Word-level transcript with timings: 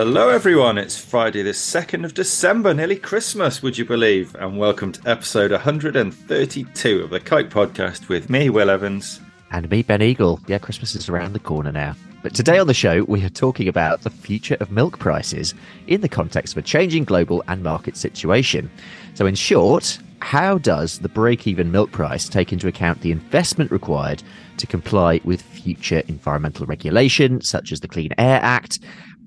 Hello, 0.00 0.28
everyone. 0.28 0.78
It's 0.78 0.96
Friday, 0.96 1.42
the 1.42 1.50
2nd 1.50 2.04
of 2.04 2.14
December, 2.14 2.72
nearly 2.72 2.94
Christmas, 2.94 3.64
would 3.64 3.76
you 3.76 3.84
believe? 3.84 4.32
And 4.36 4.56
welcome 4.56 4.92
to 4.92 5.10
episode 5.10 5.50
132 5.50 7.02
of 7.02 7.10
the 7.10 7.18
Kite 7.18 7.50
Podcast 7.50 8.08
with 8.08 8.30
me, 8.30 8.48
Will 8.48 8.70
Evans. 8.70 9.20
And 9.50 9.68
me, 9.68 9.82
Ben 9.82 10.00
Eagle. 10.00 10.38
Yeah, 10.46 10.58
Christmas 10.58 10.94
is 10.94 11.08
around 11.08 11.32
the 11.32 11.40
corner 11.40 11.72
now. 11.72 11.96
But 12.22 12.32
today 12.32 12.60
on 12.60 12.68
the 12.68 12.74
show, 12.74 13.02
we 13.08 13.24
are 13.24 13.28
talking 13.28 13.66
about 13.66 14.02
the 14.02 14.10
future 14.10 14.56
of 14.60 14.70
milk 14.70 15.00
prices 15.00 15.52
in 15.88 16.00
the 16.00 16.08
context 16.08 16.54
of 16.54 16.58
a 16.58 16.62
changing 16.62 17.02
global 17.02 17.42
and 17.48 17.64
market 17.64 17.96
situation. 17.96 18.70
So, 19.14 19.26
in 19.26 19.34
short, 19.34 19.98
how 20.20 20.58
does 20.58 21.00
the 21.00 21.08
break 21.08 21.48
even 21.48 21.72
milk 21.72 21.90
price 21.90 22.28
take 22.28 22.52
into 22.52 22.68
account 22.68 23.00
the 23.00 23.10
investment 23.10 23.72
required 23.72 24.22
to 24.58 24.66
comply 24.68 25.20
with 25.24 25.42
future 25.42 26.02
environmental 26.06 26.66
regulation, 26.66 27.40
such 27.40 27.72
as 27.72 27.80
the 27.80 27.88
Clean 27.88 28.12
Air 28.16 28.38
Act, 28.42 28.78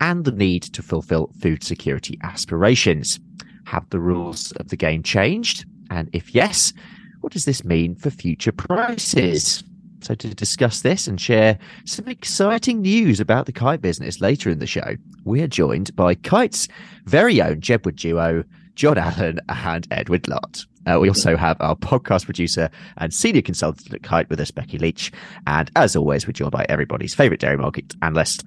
and 0.02 0.26
the 0.26 0.32
need 0.32 0.64
to 0.64 0.84
fulfill 0.84 1.32
food 1.40 1.64
security 1.64 2.20
aspirations? 2.24 3.20
Have 3.66 3.90
the 3.90 4.00
rules 4.00 4.52
of 4.54 4.68
the 4.70 4.76
game 4.76 5.04
changed? 5.04 5.66
And 5.90 6.10
if 6.12 6.36
yes, 6.36 6.74
what 7.22 7.32
does 7.32 7.46
this 7.46 7.64
mean 7.64 7.96
for 7.96 8.10
future 8.10 8.52
prices? 8.52 9.64
So, 10.02 10.16
to 10.16 10.34
discuss 10.34 10.82
this 10.82 11.08
and 11.08 11.22
share 11.22 11.60
some 11.86 12.08
exciting 12.08 12.82
news 12.82 13.20
about 13.20 13.46
the 13.46 13.52
kite 13.52 13.82
business 13.82 14.20
later 14.20 14.50
in 14.50 14.58
the 14.58 14.66
show, 14.66 14.96
we 15.26 15.42
are 15.44 15.48
joined 15.48 15.96
by 15.96 16.16
Kite's 16.16 16.68
very 17.06 17.40
own 17.40 17.62
Jedward 17.62 17.98
duo, 17.98 18.44
John 18.74 18.98
Allen 18.98 19.40
and 19.48 19.88
Edward 19.92 20.28
Lott. 20.28 20.66
Uh, 20.88 20.98
we 21.00 21.08
also 21.08 21.38
have 21.38 21.58
our 21.60 21.76
podcast 21.76 22.26
producer 22.26 22.72
and 22.98 23.14
senior 23.14 23.44
consultant 23.44 23.94
at 23.94 24.02
Kite 24.02 24.28
with 24.30 24.40
us, 24.40 24.50
Becky 24.50 24.80
Leach. 24.80 25.12
And 25.46 25.70
as 25.76 25.96
always, 25.96 26.26
we're 26.26 26.34
joined 26.34 26.52
by 26.52 26.66
everybody's 26.68 27.14
favourite 27.14 27.40
dairy 27.40 27.58
market 27.58 27.94
analyst, 28.02 28.44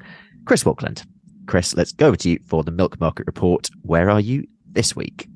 Chris 0.46 0.64
Walkland. 0.64 1.04
Chris, 1.46 1.76
let's 1.76 1.92
go 1.92 2.08
over 2.08 2.16
to 2.16 2.30
you 2.30 2.38
for 2.46 2.62
the 2.62 2.70
milk 2.70 2.98
market 3.00 3.26
report. 3.26 3.68
Where 3.82 4.10
are 4.10 4.20
you 4.20 4.46
this 4.70 4.96
week? 4.96 5.28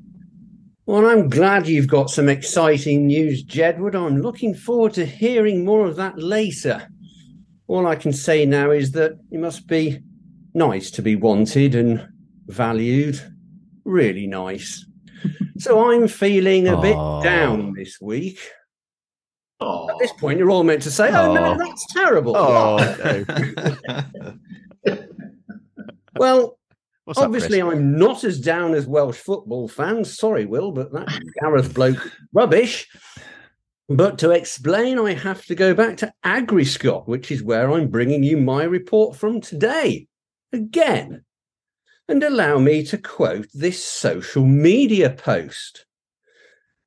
Well, 0.87 1.07
I'm 1.07 1.29
glad 1.29 1.67
you've 1.67 1.87
got 1.87 2.09
some 2.09 2.31
exciting 2.31 3.09
news, 3.09 3.45
Jedward. 3.45 3.95
I'm 3.95 4.23
looking 4.23 4.55
forward 4.55 4.95
to 4.95 5.05
hearing 5.05 5.65
more 5.65 5.87
of 5.87 5.97
that 5.97 6.19
later. 6.19 6.89
All 7.67 7.87
I 7.87 7.95
can 7.95 8.13
say 8.13 8.47
now 8.47 8.71
is 8.71 8.93
that 8.93 9.19
it 9.31 9.39
must 9.39 9.67
be 9.67 9.99
nice 10.55 10.91
to 10.93 11.03
be 11.03 11.15
wanted 11.15 11.75
and 11.75 12.09
valued. 12.47 13.21
Really 13.85 14.27
nice. 14.27 14.87
so 15.59 15.91
I'm 15.91 16.09
feeling 16.09 16.67
a 16.67 16.81
bit 16.81 16.97
down 17.23 17.75
this 17.75 18.01
week. 18.01 18.41
At 19.61 19.99
this 19.99 20.13
point, 20.13 20.39
you're 20.39 20.51
all 20.51 20.63
meant 20.63 20.83
to 20.83 20.91
say, 20.91 21.11
"Oh 21.11 21.35
no, 21.35 21.59
that's 21.59 21.85
terrible." 21.93 22.35
Oh, 22.37 22.77
Well, 26.19 26.59
What's 27.09 27.21
obviously, 27.21 27.63
Chris? 27.63 27.73
I'm 27.73 27.97
not 27.97 28.23
as 28.23 28.39
down 28.39 28.75
as 28.75 28.87
Welsh 28.87 29.17
football 29.17 29.67
fans. 29.67 30.15
Sorry, 30.15 30.45
Will, 30.45 30.73
but 30.73 30.93
that 30.93 31.09
Gareth 31.41 31.73
bloke 31.73 32.13
rubbish. 32.35 32.87
But 33.89 34.19
to 34.19 34.33
explain, 34.33 34.99
I 34.99 35.15
have 35.15 35.43
to 35.47 35.55
go 35.55 35.73
back 35.73 35.97
to 35.99 36.13
AgriScot, 36.23 37.09
which 37.09 37.31
is 37.31 37.43
where 37.43 37.71
I'm 37.71 37.89
bringing 37.89 38.23
you 38.23 38.37
my 38.37 38.65
report 38.65 39.17
from 39.17 39.41
today. 39.41 40.07
Again. 40.53 41.25
And 42.09 42.23
allow 42.23 42.59
me 42.59 42.85
to 42.85 42.99
quote 42.99 43.47
this 43.55 43.83
social 43.83 44.45
media 44.45 45.09
post. 45.09 45.87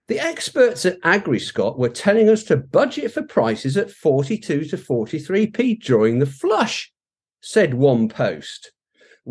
The 0.07 0.19
experts 0.19 0.85
at 0.85 1.01
AgriScot 1.01 1.79
were 1.79 1.89
telling 1.89 2.29
us 2.29 2.43
to 2.43 2.57
budget 2.57 3.11
for 3.11 3.23
prices 3.23 3.75
at 3.75 3.89
42 3.89 4.65
to 4.65 4.77
43p 4.77 5.81
during 5.81 6.19
the 6.19 6.27
flush, 6.27 6.93
said 7.41 7.73
one 7.73 8.07
post 8.07 8.71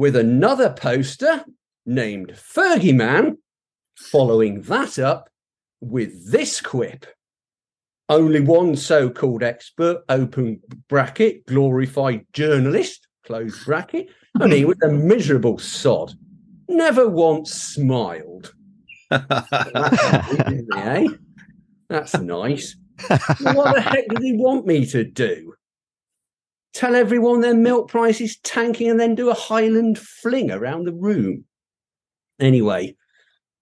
with 0.00 0.16
another 0.16 0.70
poster 0.70 1.44
named 1.84 2.32
Fergie 2.32 2.94
Man 2.94 3.36
following 3.98 4.62
that 4.62 4.98
up 4.98 5.28
with 5.82 6.32
this 6.32 6.58
quip. 6.58 7.04
Only 8.08 8.40
one 8.40 8.76
so 8.76 9.10
called 9.10 9.42
expert, 9.42 10.02
open 10.08 10.62
bracket, 10.88 11.44
glorified 11.44 12.24
journalist, 12.32 13.08
close 13.26 13.62
bracket, 13.66 14.08
and 14.36 14.54
he 14.54 14.64
was 14.64 14.78
a 14.82 14.88
miserable 14.88 15.58
sod. 15.58 16.14
Never 16.66 17.06
once 17.06 17.52
smiled. 17.52 18.54
That's, 19.10 19.52
eh? 20.76 21.08
That's 21.90 22.14
nice. 22.14 22.74
what 23.06 23.74
the 23.74 23.82
heck 23.82 24.08
does 24.08 24.24
he 24.24 24.32
want 24.32 24.66
me 24.66 24.86
to 24.86 25.04
do? 25.04 25.52
Tell 26.72 26.94
everyone 26.94 27.40
their 27.40 27.54
milk 27.54 27.88
price 27.88 28.20
is 28.20 28.38
tanking 28.38 28.90
and 28.90 29.00
then 29.00 29.14
do 29.14 29.30
a 29.30 29.34
Highland 29.34 29.98
fling 29.98 30.50
around 30.50 30.84
the 30.84 30.92
room. 30.92 31.44
Anyway, 32.38 32.96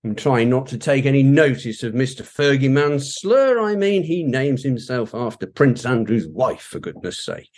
I'm 0.05 0.15
trying 0.15 0.51
not 0.51 0.67
to 0.69 0.79
take 0.79 1.07
any 1.07 1.23
notice 1.23 1.83
of 1.83 1.95
Mr. 1.95 2.23
Fergie 2.23 2.71
Man's 2.71 3.15
slur. 3.17 3.61
I 3.61 3.75
mean, 3.75 4.05
he 4.05 4.23
names 4.23 4.63
himself 4.63 5.15
after 5.15 5.47
Prince 5.47 5.85
Andrew's 5.85 6.29
wife, 6.29 6.63
for 6.63 6.79
goodness 6.79 7.25
sake. 7.25 7.51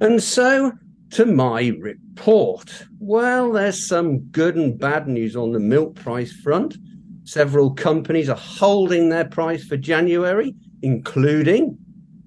And 0.00 0.22
so 0.22 0.72
to 1.12 1.24
my 1.24 1.72
report. 1.80 2.86
Well, 2.98 3.52
there's 3.52 3.86
some 3.86 4.20
good 4.26 4.56
and 4.56 4.78
bad 4.78 5.08
news 5.08 5.36
on 5.36 5.52
the 5.52 5.60
milk 5.60 5.94
price 5.94 6.32
front. 6.32 6.76
Several 7.24 7.74
companies 7.74 8.28
are 8.28 8.36
holding 8.36 9.08
their 9.08 9.24
price 9.24 9.64
for 9.64 9.76
January, 9.76 10.54
including 10.82 11.78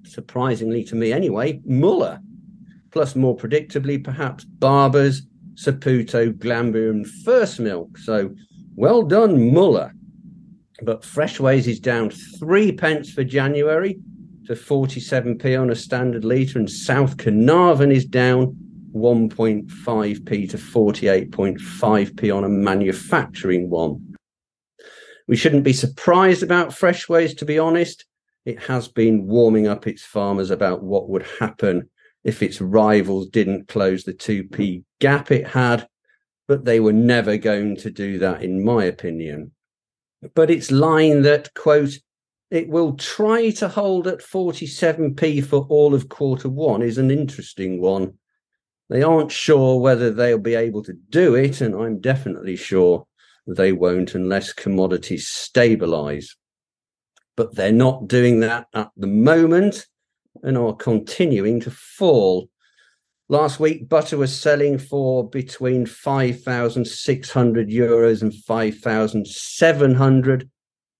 surprisingly 0.04 0.84
to 0.84 0.94
me 0.94 1.12
anyway, 1.12 1.60
Muller. 1.64 2.20
Plus, 2.92 3.16
more 3.16 3.36
predictably, 3.36 4.02
perhaps 4.02 4.44
Barbers, 4.44 5.22
Saputo, 5.54 6.32
Glanbia, 6.32 6.90
and 6.90 7.06
First 7.24 7.58
Milk. 7.58 7.96
So, 7.98 8.34
well 8.76 9.02
done, 9.02 9.52
Muller. 9.52 9.94
But 10.82 11.04
Freshways 11.04 11.66
is 11.66 11.80
down 11.80 12.10
three 12.10 12.72
pence 12.72 13.10
for 13.10 13.24
January 13.24 13.98
to 14.46 14.54
47p 14.54 15.60
on 15.60 15.70
a 15.70 15.74
standard 15.74 16.24
litre, 16.24 16.58
and 16.58 16.70
South 16.70 17.16
Caernarvon 17.16 17.92
is 17.92 18.04
down 18.04 18.56
1.5p 18.94 20.50
to 20.50 20.58
48.5p 20.58 22.36
on 22.36 22.44
a 22.44 22.48
manufacturing 22.48 23.70
one. 23.70 24.16
We 25.28 25.36
shouldn't 25.36 25.64
be 25.64 25.72
surprised 25.72 26.42
about 26.42 26.74
Freshways, 26.74 27.34
to 27.36 27.44
be 27.44 27.58
honest 27.58 28.04
it 28.44 28.60
has 28.64 28.88
been 28.88 29.26
warming 29.26 29.68
up 29.68 29.86
its 29.86 30.02
farmers 30.02 30.50
about 30.50 30.82
what 30.82 31.08
would 31.08 31.24
happen 31.38 31.88
if 32.24 32.42
its 32.42 32.60
rivals 32.60 33.28
didn't 33.28 33.68
close 33.68 34.04
the 34.04 34.12
2p 34.14 34.84
gap 35.00 35.30
it 35.30 35.46
had, 35.48 35.88
but 36.48 36.64
they 36.64 36.80
were 36.80 36.92
never 36.92 37.36
going 37.36 37.76
to 37.76 37.90
do 37.90 38.18
that, 38.18 38.42
in 38.42 38.64
my 38.64 38.84
opinion. 38.84 39.52
But 40.34 40.50
its 40.50 40.70
line 40.70 41.22
that, 41.22 41.52
quote, 41.54 41.98
it 42.50 42.68
will 42.68 42.94
try 42.96 43.50
to 43.50 43.68
hold 43.68 44.06
at 44.06 44.20
47p 44.20 45.44
for 45.44 45.66
all 45.68 45.94
of 45.94 46.08
quarter 46.08 46.48
one 46.48 46.82
is 46.82 46.98
an 46.98 47.10
interesting 47.10 47.80
one. 47.80 48.14
They 48.90 49.02
aren't 49.02 49.32
sure 49.32 49.80
whether 49.80 50.10
they'll 50.10 50.38
be 50.38 50.54
able 50.54 50.82
to 50.84 50.92
do 51.08 51.34
it, 51.34 51.60
and 51.60 51.74
I'm 51.74 51.98
definitely 51.98 52.56
sure 52.56 53.06
they 53.46 53.72
won't 53.72 54.14
unless 54.14 54.52
commodities 54.52 55.28
stabilize 55.28 56.36
but 57.36 57.54
they're 57.54 57.72
not 57.72 58.08
doing 58.08 58.40
that 58.40 58.66
at 58.74 58.90
the 58.96 59.06
moment 59.06 59.86
and 60.42 60.58
are 60.58 60.74
continuing 60.74 61.60
to 61.60 61.70
fall. 61.70 62.48
Last 63.28 63.60
week, 63.60 63.88
butter 63.88 64.18
was 64.18 64.36
selling 64.38 64.78
for 64.78 65.26
between 65.28 65.86
5,600 65.86 67.70
euros 67.70 68.22
and 68.22 68.34
5,700. 68.34 70.50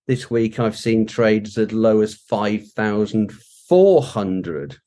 This 0.07 0.31
week, 0.31 0.59
I've 0.59 0.79
seen 0.79 1.07
trades 1.07 1.59
as 1.59 1.73
low 1.73 2.01
as 2.01 2.15
5,400. 2.15 4.79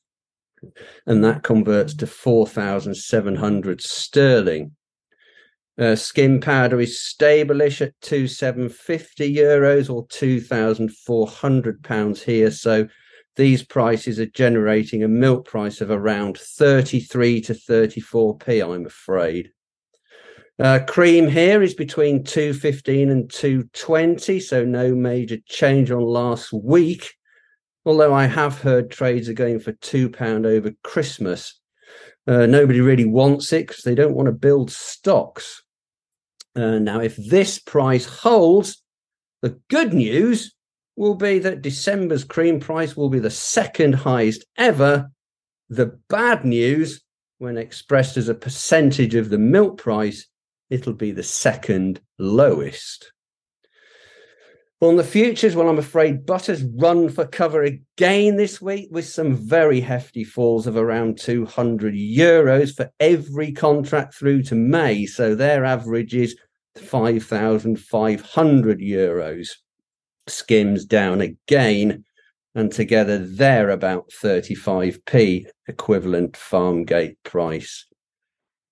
And 1.06 1.22
that 1.22 1.42
converts 1.42 1.94
to 1.94 2.06
4,700 2.06 3.80
sterling. 3.80 4.72
Uh, 5.78 5.94
skim 5.94 6.40
powder 6.40 6.80
is 6.80 7.02
stable-ish 7.02 7.82
at 7.82 7.92
2,750 8.00 9.36
euros 9.36 9.90
or 9.90 10.06
2,400 10.08 11.84
pounds 11.84 12.22
here. 12.22 12.50
So 12.50 12.88
these 13.36 13.62
prices 13.62 14.18
are 14.18 14.26
generating 14.26 15.02
a 15.02 15.08
milk 15.08 15.46
price 15.46 15.80
of 15.80 15.90
around 15.90 16.38
33 16.38 17.42
to 17.42 17.54
34p, 17.54 18.74
I'm 18.74 18.86
afraid. 18.86 19.50
Uh, 20.58 20.78
cream 20.88 21.28
here 21.28 21.62
is 21.62 21.74
between 21.74 22.24
215 22.24 23.10
and 23.10 23.30
220, 23.30 24.40
so 24.40 24.64
no 24.64 24.94
major 24.94 25.36
change 25.46 25.90
on 25.90 26.00
last 26.00 26.50
week. 26.50 27.12
Although 27.84 28.14
I 28.14 28.24
have 28.24 28.60
heard 28.62 28.90
trades 28.90 29.28
are 29.28 29.34
going 29.34 29.60
for 29.60 29.72
£2 29.72 30.46
over 30.46 30.72
Christmas. 30.82 31.60
Uh, 32.26 32.46
nobody 32.46 32.80
really 32.80 33.04
wants 33.04 33.52
it 33.52 33.68
because 33.68 33.84
they 33.84 33.94
don't 33.94 34.14
want 34.14 34.26
to 34.26 34.32
build 34.32 34.70
stocks. 34.70 35.62
Uh, 36.56 36.78
now, 36.78 37.00
if 37.00 37.16
this 37.16 37.58
price 37.58 38.06
holds, 38.06 38.82
the 39.42 39.60
good 39.68 39.92
news 39.92 40.55
will 40.96 41.14
be 41.14 41.38
that 41.38 41.62
December's 41.62 42.24
cream 42.24 42.58
price 42.58 42.96
will 42.96 43.10
be 43.10 43.18
the 43.18 43.30
second 43.30 43.94
highest 43.94 44.44
ever. 44.56 45.10
The 45.68 45.98
bad 46.08 46.44
news, 46.44 47.02
when 47.38 47.58
expressed 47.58 48.16
as 48.16 48.28
a 48.28 48.34
percentage 48.34 49.14
of 49.14 49.28
the 49.28 49.38
milk 49.38 49.78
price, 49.78 50.26
it'll 50.70 50.94
be 50.94 51.12
the 51.12 51.22
second 51.22 52.00
lowest. 52.18 53.12
On 54.82 54.96
the 54.96 55.04
futures, 55.04 55.56
well, 55.56 55.70
I'm 55.70 55.78
afraid 55.78 56.26
Butter's 56.26 56.62
run 56.62 57.08
for 57.08 57.26
cover 57.26 57.62
again 57.62 58.36
this 58.36 58.60
week 58.60 58.88
with 58.90 59.06
some 59.06 59.34
very 59.34 59.80
hefty 59.80 60.22
falls 60.22 60.66
of 60.66 60.76
around 60.76 61.18
200 61.18 61.94
euros 61.94 62.76
for 62.76 62.90
every 63.00 63.52
contract 63.52 64.14
through 64.14 64.42
to 64.44 64.54
May. 64.54 65.06
So 65.06 65.34
their 65.34 65.64
average 65.64 66.14
is 66.14 66.36
5,500 66.76 68.80
euros. 68.80 69.48
Skims 70.28 70.84
down 70.84 71.20
again, 71.20 72.04
and 72.54 72.72
together 72.72 73.18
they're 73.18 73.70
about 73.70 74.10
35p 74.10 75.46
equivalent 75.68 76.36
farm 76.36 76.84
gate 76.84 77.22
price. 77.22 77.86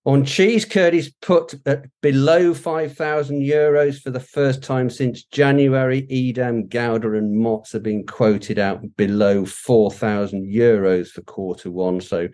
On 0.06 0.22
cheese, 0.22 0.66
Curtis 0.66 1.10
put 1.22 1.54
at 1.64 1.86
below 2.02 2.52
5,000 2.52 3.40
euros 3.40 3.98
for 3.98 4.10
the 4.10 4.20
first 4.20 4.62
time 4.62 4.90
since 4.90 5.24
January. 5.24 6.06
Edam, 6.10 6.66
Gouda, 6.68 7.14
and 7.14 7.34
Mott's 7.34 7.72
have 7.72 7.82
been 7.82 8.04
quoted 8.04 8.58
out 8.58 8.82
below 8.96 9.46
4,000 9.46 10.44
euros 10.44 11.08
for 11.08 11.22
quarter 11.22 11.70
one. 11.70 12.02
So 12.02 12.28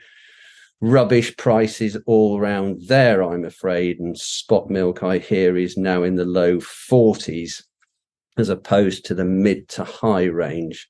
rubbish 0.81 1.37
prices 1.37 1.97
all 2.07 2.41
round 2.41 2.89
there, 2.89 3.23
I'm 3.23 3.45
afraid. 3.45 4.01
And 4.01 4.19
spot 4.19 4.69
milk, 4.69 5.05
I 5.05 5.19
hear, 5.19 5.57
is 5.57 5.77
now 5.77 6.03
in 6.03 6.17
the 6.17 6.25
low 6.25 6.57
40s 6.57 7.63
as 8.37 8.49
opposed 8.49 9.05
to 9.07 9.15
the 9.15 9.25
mid 9.25 9.69
to 9.71 9.85
high 9.85 10.25
range. 10.25 10.89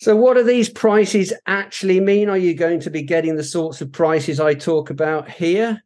So, 0.00 0.16
what 0.16 0.34
do 0.34 0.42
these 0.42 0.68
prices 0.68 1.32
actually 1.46 2.00
mean? 2.00 2.28
Are 2.28 2.36
you 2.36 2.54
going 2.54 2.80
to 2.80 2.90
be 2.90 3.02
getting 3.02 3.36
the 3.36 3.44
sorts 3.44 3.80
of 3.80 3.92
prices 3.92 4.40
I 4.40 4.54
talk 4.54 4.90
about 4.90 5.30
here? 5.30 5.80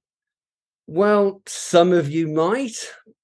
Well, 0.87 1.43
some 1.47 1.93
of 1.93 2.11
you 2.11 2.29
might, 2.29 2.77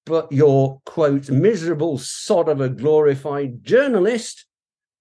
but 0.05 0.31
your 0.31 0.81
quote, 0.85 1.29
miserable 1.29 1.97
sod 1.97 2.49
of 2.49 2.61
a 2.61 2.69
glorified 2.69 3.63
journalist 3.63 4.45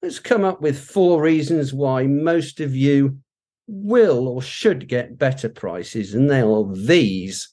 has 0.03 0.19
come 0.19 0.45
up 0.45 0.63
with 0.63 0.79
four 0.79 1.21
reasons 1.21 1.75
why 1.75 2.07
most 2.07 2.61
of 2.61 2.75
you 2.75 3.19
will 3.67 4.29
or 4.29 4.43
should 4.43 4.89
get 4.89 5.19
better 5.19 5.49
prices, 5.49 6.15
and 6.15 6.31
they 6.31 6.41
are 6.41 6.75
these. 6.75 7.53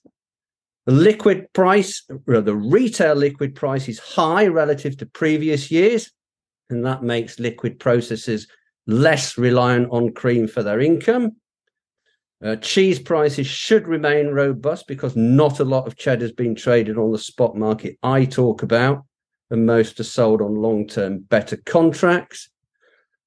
The 0.89 0.95
liquid 0.95 1.53
price, 1.53 2.03
the 2.25 2.56
retail 2.56 3.13
liquid 3.13 3.53
price 3.53 3.88
is 3.88 4.00
high 4.00 4.47
relative 4.47 4.97
to 4.97 5.06
previous 5.06 5.69
years 5.69 6.09
and 6.71 6.83
that 6.83 7.03
makes 7.03 7.38
liquid 7.38 7.80
processors 7.80 8.47
less 8.88 9.38
reliant 9.38 9.89
on 9.91 10.13
cream 10.13 10.47
for 10.47 10.63
their 10.63 10.80
income. 10.80 11.36
Uh, 12.44 12.56
cheese 12.56 12.97
prices 12.97 13.45
should 13.45 13.88
remain 13.88 14.30
robust 14.30 14.88
because 14.88 15.15
not 15.15 15.59
a 15.59 15.63
lot 15.63 15.86
of 15.86 15.95
cheddar 15.95 16.24
has 16.24 16.31
been 16.31 16.56
traded 16.56 16.97
on 16.97 17.12
the 17.12 17.19
spot 17.19 17.56
market 17.56 18.00
I 18.01 18.25
talk 18.25 18.63
about, 18.63 19.06
and 19.51 19.68
most 19.68 20.00
are 20.00 20.03
sold 20.03 20.41
on 20.41 20.56
long 20.56 20.88
term 20.88 21.19
better 21.19 21.57
contracts. 21.68 22.50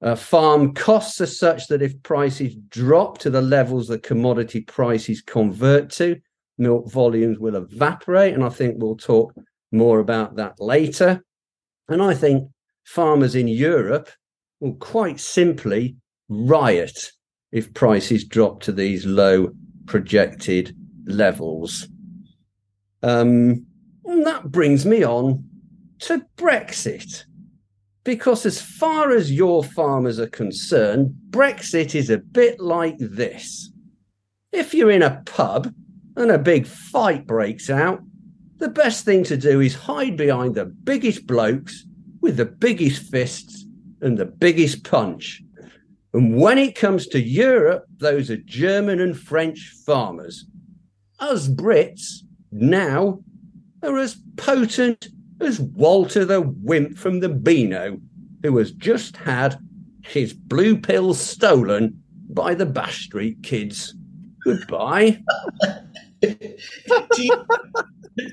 Uh, 0.02 0.16
farm 0.16 0.74
costs 0.74 1.20
are 1.20 1.26
such 1.26 1.68
that 1.68 1.80
if 1.80 2.02
prices 2.02 2.56
drop 2.70 3.18
to 3.18 3.30
the 3.30 3.40
levels 3.40 3.86
the 3.86 4.00
commodity 4.00 4.62
prices 4.62 5.22
convert 5.22 5.90
to, 5.90 6.20
milk 6.58 6.90
volumes 6.90 7.38
will 7.38 7.56
evaporate. 7.56 8.34
And 8.34 8.44
I 8.44 8.48
think 8.48 8.76
we'll 8.78 8.96
talk 8.96 9.34
more 9.70 10.00
about 10.00 10.36
that 10.36 10.60
later. 10.60 11.22
And 11.88 12.02
I 12.02 12.14
think 12.14 12.48
farmers 12.84 13.34
in 13.34 13.48
Europe 13.48 14.10
will 14.60 14.74
quite 14.74 15.20
simply 15.20 15.96
riot 16.28 17.12
if 17.50 17.74
prices 17.74 18.24
drop 18.24 18.62
to 18.62 18.72
these 18.72 19.04
low 19.04 19.50
projected 19.86 20.76
levels. 21.04 21.88
Um, 23.02 23.66
and 24.04 24.26
that 24.26 24.50
brings 24.50 24.86
me 24.86 25.04
on 25.04 25.44
to 26.00 26.24
Brexit. 26.36 27.24
Because, 28.04 28.44
as 28.44 28.60
far 28.60 29.12
as 29.12 29.30
your 29.30 29.62
farmers 29.62 30.18
are 30.18 30.28
concerned, 30.28 31.14
Brexit 31.30 31.94
is 31.94 32.10
a 32.10 32.18
bit 32.18 32.58
like 32.58 32.96
this. 32.98 33.70
If 34.50 34.74
you're 34.74 34.90
in 34.90 35.02
a 35.02 35.22
pub 35.24 35.72
and 36.16 36.30
a 36.30 36.38
big 36.38 36.66
fight 36.66 37.26
breaks 37.26 37.70
out, 37.70 38.00
the 38.58 38.68
best 38.68 39.04
thing 39.04 39.24
to 39.24 39.36
do 39.36 39.60
is 39.60 39.74
hide 39.74 40.16
behind 40.16 40.54
the 40.54 40.66
biggest 40.66 41.26
blokes 41.26 41.84
with 42.20 42.36
the 42.36 42.44
biggest 42.44 43.10
fists 43.10 43.66
and 44.00 44.16
the 44.16 44.26
biggest 44.26 44.84
punch. 44.84 45.42
And 46.14 46.36
when 46.36 46.58
it 46.58 46.74
comes 46.74 47.06
to 47.08 47.20
Europe, 47.20 47.86
those 47.98 48.30
are 48.30 48.36
German 48.36 49.00
and 49.00 49.18
French 49.18 49.74
farmers. 49.84 50.44
Us 51.18 51.48
Brits 51.48 52.22
now 52.50 53.20
are 53.82 53.98
as 53.98 54.16
potent 54.36 55.08
as 55.40 55.60
Walter 55.60 56.24
the 56.24 56.42
Wimp 56.42 56.98
from 56.98 57.20
the 57.20 57.28
Beano, 57.28 57.98
who 58.42 58.56
has 58.58 58.72
just 58.72 59.16
had 59.16 59.58
his 60.04 60.32
blue 60.32 60.76
pill 60.76 61.14
stolen 61.14 62.02
by 62.28 62.54
the 62.54 62.66
Bash 62.66 63.04
Street 63.06 63.42
kids. 63.42 63.94
Goodbye. 64.44 65.22
you, 66.22 67.46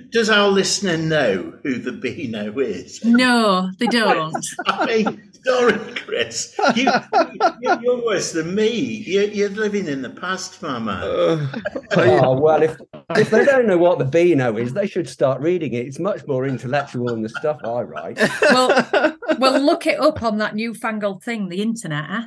does 0.09 0.29
our 0.29 0.49
listener 0.49 0.97
know 0.97 1.53
who 1.63 1.77
the 1.79 1.91
Beano 1.91 2.57
is? 2.59 3.03
No, 3.03 3.71
they 3.79 3.87
don't. 3.87 4.43
sorry, 4.43 5.05
sorry, 5.45 5.79
Chris. 5.95 6.57
You, 6.75 6.89
are 6.89 8.05
worse 8.05 8.33
than 8.33 8.55
me. 8.55 8.69
You, 8.69 9.45
are 9.45 9.49
living 9.49 9.87
in 9.87 10.01
the 10.01 10.09
past, 10.09 10.61
Mama. 10.61 10.91
Uh, 10.91 11.47
oh 11.95 12.39
well, 12.39 12.61
if 12.61 12.77
if 13.15 13.29
they 13.29 13.45
don't 13.45 13.67
know 13.67 13.77
what 13.77 13.99
the 13.99 14.05
Beano 14.05 14.57
is, 14.57 14.73
they 14.73 14.87
should 14.87 15.07
start 15.07 15.41
reading 15.41 15.73
it. 15.73 15.87
It's 15.87 15.99
much 15.99 16.25
more 16.27 16.45
intellectual 16.45 17.07
than 17.07 17.21
the 17.21 17.29
stuff 17.29 17.59
I 17.63 17.81
write. 17.81 18.19
Well, 18.41 19.15
well, 19.39 19.61
look 19.61 19.87
it 19.87 19.99
up 19.99 20.21
on 20.23 20.37
that 20.39 20.55
newfangled 20.55 21.23
thing, 21.23 21.49
the 21.49 21.61
internet. 21.61 22.05
Huh? 22.05 22.25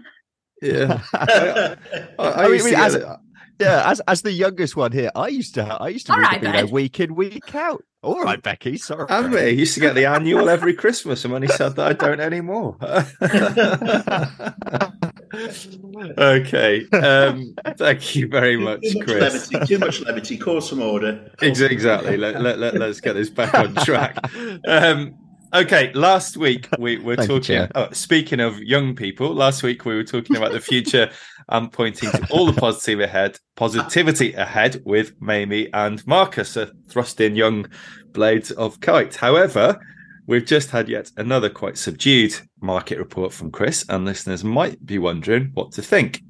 Yeah. 0.62 1.02
I, 1.12 1.76
I, 2.18 2.24
I, 2.24 2.44
I 2.44 2.48
mean, 2.48 2.74
as, 2.74 2.96
yeah, 3.62 3.90
as 3.90 4.00
as 4.08 4.22
the 4.22 4.32
youngest 4.32 4.76
one 4.76 4.92
here, 4.92 5.10
I 5.14 5.28
used 5.28 5.54
to 5.54 5.64
I 5.64 5.88
used 5.88 6.06
to 6.06 6.12
read 6.12 6.22
right, 6.22 6.40
the 6.40 6.50
Beano 6.50 6.66
week 6.68 7.00
in 7.00 7.14
week 7.14 7.54
out. 7.54 7.84
All 8.02 8.20
right, 8.20 8.42
Becky. 8.42 8.78
Sorry, 8.78 9.06
have 9.08 9.32
we? 9.32 9.50
used 9.50 9.74
to 9.74 9.80
get 9.80 9.94
the 9.94 10.06
annual 10.06 10.48
every 10.48 10.74
Christmas, 10.74 11.24
and 11.24 11.32
when 11.32 11.42
he 11.42 11.48
said 11.48 11.76
that, 11.76 11.86
I 11.86 11.92
don't 11.92 12.18
anymore. 12.18 12.76
okay, 16.18 16.84
um, 16.90 17.54
thank 17.76 18.16
you 18.16 18.26
very 18.26 18.56
much, 18.56 18.80
too 18.82 18.98
much 18.98 19.06
Chris. 19.06 19.52
Levity, 19.52 19.66
too 19.66 19.78
much 19.78 20.00
levity. 20.00 20.36
Call 20.36 20.60
some 20.60 20.82
order. 20.82 21.30
exactly. 21.40 22.16
Let, 22.16 22.40
let, 22.40 22.58
let, 22.58 22.82
us 22.82 23.00
get 23.00 23.12
this 23.12 23.30
back 23.30 23.54
on 23.54 23.74
track. 23.76 24.18
Um, 24.66 25.14
Okay, 25.54 25.92
last 25.92 26.38
week 26.38 26.66
we 26.78 26.96
were 26.96 27.16
talking. 27.16 27.56
You, 27.60 27.68
oh, 27.74 27.90
speaking 27.92 28.40
of 28.40 28.58
young 28.60 28.94
people, 28.94 29.34
last 29.34 29.62
week 29.62 29.84
we 29.84 29.94
were 29.94 30.02
talking 30.02 30.36
about 30.36 30.52
the 30.52 30.60
future 30.60 31.10
and 31.50 31.70
pointing 31.70 32.10
to 32.10 32.26
all 32.30 32.46
the 32.46 32.58
positive 32.58 33.00
ahead, 33.00 33.38
positivity 33.54 34.32
ahead 34.32 34.80
with 34.86 35.12
Mamie 35.20 35.68
and 35.74 36.06
Marcus, 36.06 36.56
a 36.56 36.72
thrust 36.88 37.20
in 37.20 37.36
young 37.36 37.66
blades 38.12 38.50
of 38.52 38.80
kite. 38.80 39.16
However, 39.16 39.78
we've 40.26 40.46
just 40.46 40.70
had 40.70 40.88
yet 40.88 41.10
another 41.18 41.50
quite 41.50 41.76
subdued 41.76 42.34
market 42.62 42.96
report 42.98 43.34
from 43.34 43.50
Chris, 43.50 43.84
and 43.90 44.06
listeners 44.06 44.42
might 44.42 44.86
be 44.86 44.98
wondering 44.98 45.50
what 45.52 45.72
to 45.72 45.82
think. 45.82 46.22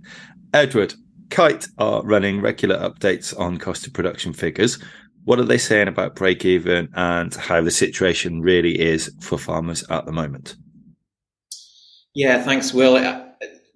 Edward, 0.52 0.94
Kite 1.32 1.66
are 1.78 2.02
running 2.02 2.42
regular 2.42 2.76
updates 2.76 3.38
on 3.38 3.56
cost 3.56 3.86
of 3.86 3.94
production 3.94 4.34
figures 4.34 4.78
what 5.24 5.38
are 5.38 5.44
they 5.44 5.58
saying 5.58 5.88
about 5.88 6.14
break 6.14 6.44
even 6.44 6.88
and 6.94 7.34
how 7.34 7.60
the 7.60 7.70
situation 7.70 8.40
really 8.40 8.80
is 8.80 9.14
for 9.20 9.38
farmers 9.38 9.84
at 9.88 10.06
the 10.06 10.12
moment? 10.12 10.56
Yeah, 12.14 12.42
thanks, 12.42 12.74
Will. 12.74 12.96
Uh, 12.96 13.24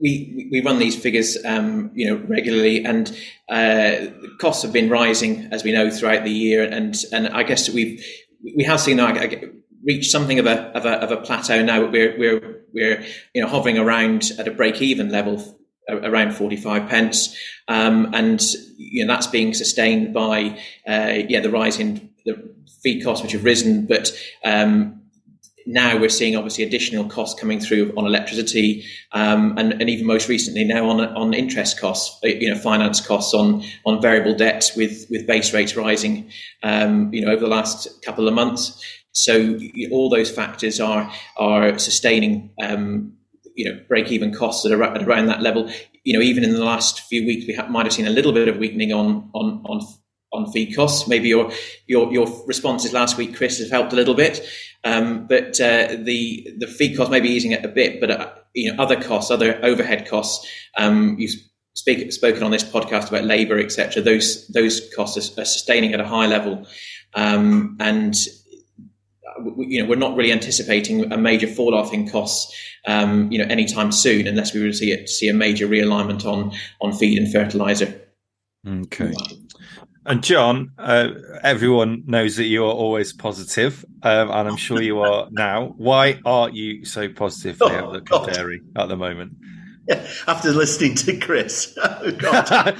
we 0.00 0.48
we 0.52 0.60
run 0.60 0.78
these 0.78 1.00
figures, 1.00 1.38
um, 1.44 1.90
you 1.94 2.06
know, 2.06 2.22
regularly, 2.26 2.84
and 2.84 3.16
uh, 3.48 4.06
costs 4.38 4.62
have 4.62 4.72
been 4.72 4.90
rising 4.90 5.48
as 5.52 5.64
we 5.64 5.72
know 5.72 5.90
throughout 5.90 6.24
the 6.24 6.30
year, 6.30 6.64
and 6.64 6.94
and 7.12 7.28
I 7.28 7.44
guess 7.44 7.70
we've 7.70 8.04
we 8.56 8.64
have 8.64 8.80
seen 8.80 8.98
like, 8.98 9.44
reached 9.84 10.10
something 10.10 10.38
of 10.38 10.46
a, 10.46 10.64
of 10.76 10.84
a 10.84 10.92
of 11.02 11.12
a 11.12 11.16
plateau 11.16 11.62
now. 11.62 11.86
We're 11.86 12.18
we're 12.18 12.62
we're 12.74 13.04
you 13.34 13.40
know 13.40 13.48
hovering 13.48 13.78
around 13.78 14.30
at 14.38 14.46
a 14.46 14.50
break 14.50 14.82
even 14.82 15.10
level 15.10 15.56
around 15.88 16.32
45 16.32 16.88
pence. 16.88 17.36
Um, 17.68 18.10
and 18.14 18.42
you 18.76 19.04
know, 19.04 19.12
that's 19.12 19.26
being 19.26 19.54
sustained 19.54 20.12
by 20.14 20.58
uh, 20.86 21.22
yeah 21.28 21.40
the 21.40 21.50
rise 21.50 21.78
in 21.78 22.10
the 22.24 22.54
feed 22.82 23.02
costs, 23.02 23.22
which 23.22 23.32
have 23.32 23.44
risen. 23.44 23.86
But 23.86 24.12
um, 24.44 25.02
now 25.66 25.98
we're 25.98 26.08
seeing 26.08 26.36
obviously 26.36 26.64
additional 26.64 27.04
costs 27.06 27.38
coming 27.38 27.58
through 27.58 27.92
on 27.96 28.06
electricity, 28.06 28.84
um, 29.12 29.58
and, 29.58 29.72
and 29.72 29.90
even 29.90 30.06
most 30.06 30.28
recently 30.28 30.64
now 30.64 30.88
on 30.88 31.00
on 31.00 31.34
interest 31.34 31.80
costs, 31.80 32.18
uh, 32.24 32.28
you 32.28 32.48
know, 32.48 32.58
finance 32.58 33.04
costs 33.04 33.34
on 33.34 33.64
on 33.84 34.00
variable 34.00 34.34
debts 34.34 34.76
with 34.76 35.06
with 35.10 35.26
base 35.26 35.52
rates 35.52 35.76
rising, 35.76 36.30
um, 36.62 37.12
you 37.12 37.24
know, 37.24 37.32
over 37.32 37.40
the 37.40 37.48
last 37.48 38.02
couple 38.02 38.28
of 38.28 38.34
months. 38.34 38.82
So 39.12 39.58
all 39.90 40.08
those 40.08 40.30
factors 40.30 40.78
are 40.78 41.10
are 41.36 41.78
sustaining 41.78 42.50
um, 42.62 43.15
you 43.56 43.64
know 43.64 43.80
break 43.88 44.12
even 44.12 44.32
costs 44.32 44.64
at, 44.64 44.72
at 44.72 45.02
around 45.02 45.26
that 45.26 45.42
level. 45.42 45.70
You 46.04 46.14
know, 46.14 46.20
even 46.20 46.44
in 46.44 46.52
the 46.52 46.64
last 46.64 47.00
few 47.00 47.26
weeks, 47.26 47.46
we 47.46 47.56
might 47.68 47.86
have 47.86 47.92
seen 47.92 48.06
a 48.06 48.10
little 48.10 48.32
bit 48.32 48.48
of 48.48 48.58
weakening 48.58 48.92
on 48.92 49.28
on 49.34 49.62
on 49.64 49.80
on 50.32 50.52
feed 50.52 50.76
costs. 50.76 51.08
Maybe 51.08 51.28
your 51.28 51.50
your 51.86 52.12
your 52.12 52.26
responses 52.46 52.92
last 52.92 53.16
week, 53.16 53.34
Chris, 53.34 53.58
have 53.58 53.70
helped 53.70 53.92
a 53.92 53.96
little 53.96 54.14
bit, 54.14 54.46
um, 54.84 55.26
but 55.26 55.60
uh, 55.60 55.96
the 55.98 56.54
the 56.58 56.66
feed 56.66 56.96
cost 56.96 57.10
may 57.10 57.20
be 57.20 57.30
easing 57.30 57.52
it 57.52 57.64
a 57.64 57.68
bit, 57.68 58.00
but 58.00 58.10
uh, 58.10 58.30
you 58.54 58.72
know 58.72 58.82
other 58.82 59.00
costs, 59.00 59.30
other 59.30 59.58
overhead 59.64 60.06
costs. 60.08 60.46
Um, 60.76 61.16
you've 61.18 61.34
speak, 61.74 62.10
spoken 62.12 62.42
on 62.42 62.50
this 62.50 62.64
podcast 62.64 63.08
about 63.08 63.24
labour, 63.24 63.58
etc. 63.58 64.02
Those 64.02 64.46
those 64.48 64.80
costs 64.94 65.16
are, 65.16 65.42
are, 65.42 65.44
sustaining 65.44 65.92
at 65.92 66.00
a 66.00 66.06
high 66.06 66.26
level, 66.26 66.66
um, 67.14 67.76
and 67.80 68.14
you 69.58 69.82
know 69.82 69.88
we're 69.88 69.96
not 69.96 70.16
really 70.16 70.32
anticipating 70.32 71.12
a 71.12 71.16
major 71.16 71.46
fall 71.46 71.74
off 71.74 71.92
in 71.92 72.08
costs 72.08 72.54
um, 72.86 73.30
you 73.30 73.38
know 73.38 73.46
anytime 73.46 73.92
soon 73.92 74.26
unless 74.26 74.54
we 74.54 74.72
see 74.72 74.92
it 74.92 75.08
see 75.08 75.28
a 75.28 75.34
major 75.34 75.66
realignment 75.66 76.24
on 76.24 76.52
on 76.80 76.92
feed 76.92 77.18
and 77.18 77.32
fertilizer 77.32 78.00
okay 78.66 79.12
and 80.06 80.22
John, 80.22 80.70
uh, 80.78 81.08
everyone 81.42 82.04
knows 82.06 82.36
that 82.36 82.44
you 82.44 82.64
are 82.64 82.72
always 82.72 83.12
positive, 83.12 83.84
um, 84.04 84.30
and 84.30 84.48
I'm 84.48 84.56
sure 84.56 84.80
you 84.80 85.00
are 85.00 85.26
now. 85.32 85.74
Why 85.76 86.20
are 86.24 86.48
you 86.48 86.84
so 86.84 87.08
positive 87.08 87.56
for 87.56 87.68
the 87.68 87.74
oh, 87.74 87.96
outlook 87.96 88.32
dairy 88.32 88.62
at 88.76 88.88
the 88.88 88.96
moment? 88.96 89.32
After 90.28 90.52
listening 90.52 90.94
to 90.96 91.16
Chris, 91.18 91.76
oh 91.82 92.12
God, 92.12 92.76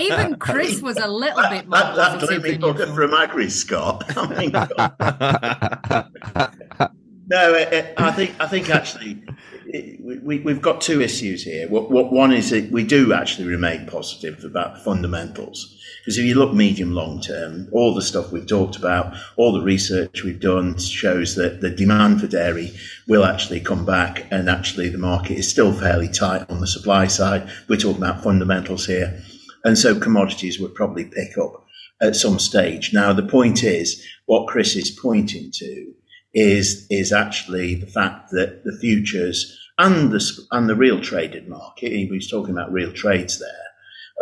even 0.00 0.36
Chris 0.36 0.80
was 0.82 0.96
a 0.96 1.08
little 1.08 1.42
bit 1.50 1.68
more. 1.68 1.78
That, 1.78 1.96
that 1.96 2.20
positive 2.20 2.42
from 2.94 3.10
AgriScot. 3.10 4.02
No, 7.28 7.54
eh, 7.54 7.68
eh, 7.70 7.92
I 7.96 8.10
think 8.10 8.34
I 8.40 8.46
think 8.46 8.70
actually 8.70 9.22
we, 10.02 10.42
have 10.46 10.62
got 10.62 10.80
two 10.80 11.00
issues 11.02 11.42
here. 11.44 11.68
What, 11.68 11.90
what, 11.90 12.10
one 12.10 12.32
is 12.32 12.50
that 12.50 12.70
we 12.70 12.84
do 12.84 13.12
actually 13.12 13.48
remain 13.48 13.86
positive 13.86 14.42
about 14.44 14.82
fundamentals. 14.82 15.74
Because 16.00 16.18
if 16.18 16.24
you 16.24 16.36
look 16.36 16.54
medium 16.54 16.92
long 16.92 17.20
term, 17.20 17.68
all 17.72 17.94
the 17.94 18.02
stuff 18.02 18.32
we've 18.32 18.46
talked 18.46 18.76
about, 18.76 19.14
all 19.36 19.52
the 19.52 19.62
research 19.62 20.22
we've 20.24 20.40
done 20.40 20.78
shows 20.78 21.34
that 21.34 21.60
the 21.60 21.70
demand 21.70 22.20
for 22.20 22.26
dairy 22.26 22.72
will 23.06 23.24
actually 23.24 23.60
come 23.60 23.84
back, 23.84 24.26
and 24.30 24.48
actually 24.48 24.88
the 24.88 24.98
market 24.98 25.38
is 25.38 25.50
still 25.50 25.72
fairly 25.72 26.08
tight 26.08 26.48
on 26.48 26.60
the 26.60 26.66
supply 26.66 27.06
side. 27.06 27.48
We're 27.68 27.76
talking 27.76 28.02
about 28.02 28.22
fundamentals 28.22 28.86
here. 28.86 29.22
And 29.64 29.76
so 29.76 29.98
commodities 29.98 30.58
would 30.58 30.74
probably 30.74 31.04
pick 31.04 31.36
up 31.36 31.66
at 32.00 32.16
some 32.16 32.38
stage. 32.38 32.94
Now, 32.94 33.12
the 33.12 33.22
point 33.22 33.62
is, 33.62 34.02
what 34.26 34.46
Chris 34.46 34.76
is 34.76 34.90
pointing 34.90 35.50
to 35.54 35.94
is 36.38 36.86
is 36.88 37.12
actually 37.12 37.74
the 37.74 37.86
fact 37.86 38.30
that 38.30 38.62
the 38.64 38.76
futures 38.80 39.58
and 39.76 40.12
the 40.12 40.46
and 40.52 40.68
the 40.68 40.76
real 40.76 41.00
traded 41.00 41.48
market, 41.48 41.92
he 41.92 42.06
was 42.10 42.30
talking 42.30 42.52
about 42.52 42.72
real 42.72 42.92
trades 42.92 43.38
there, 43.38 43.68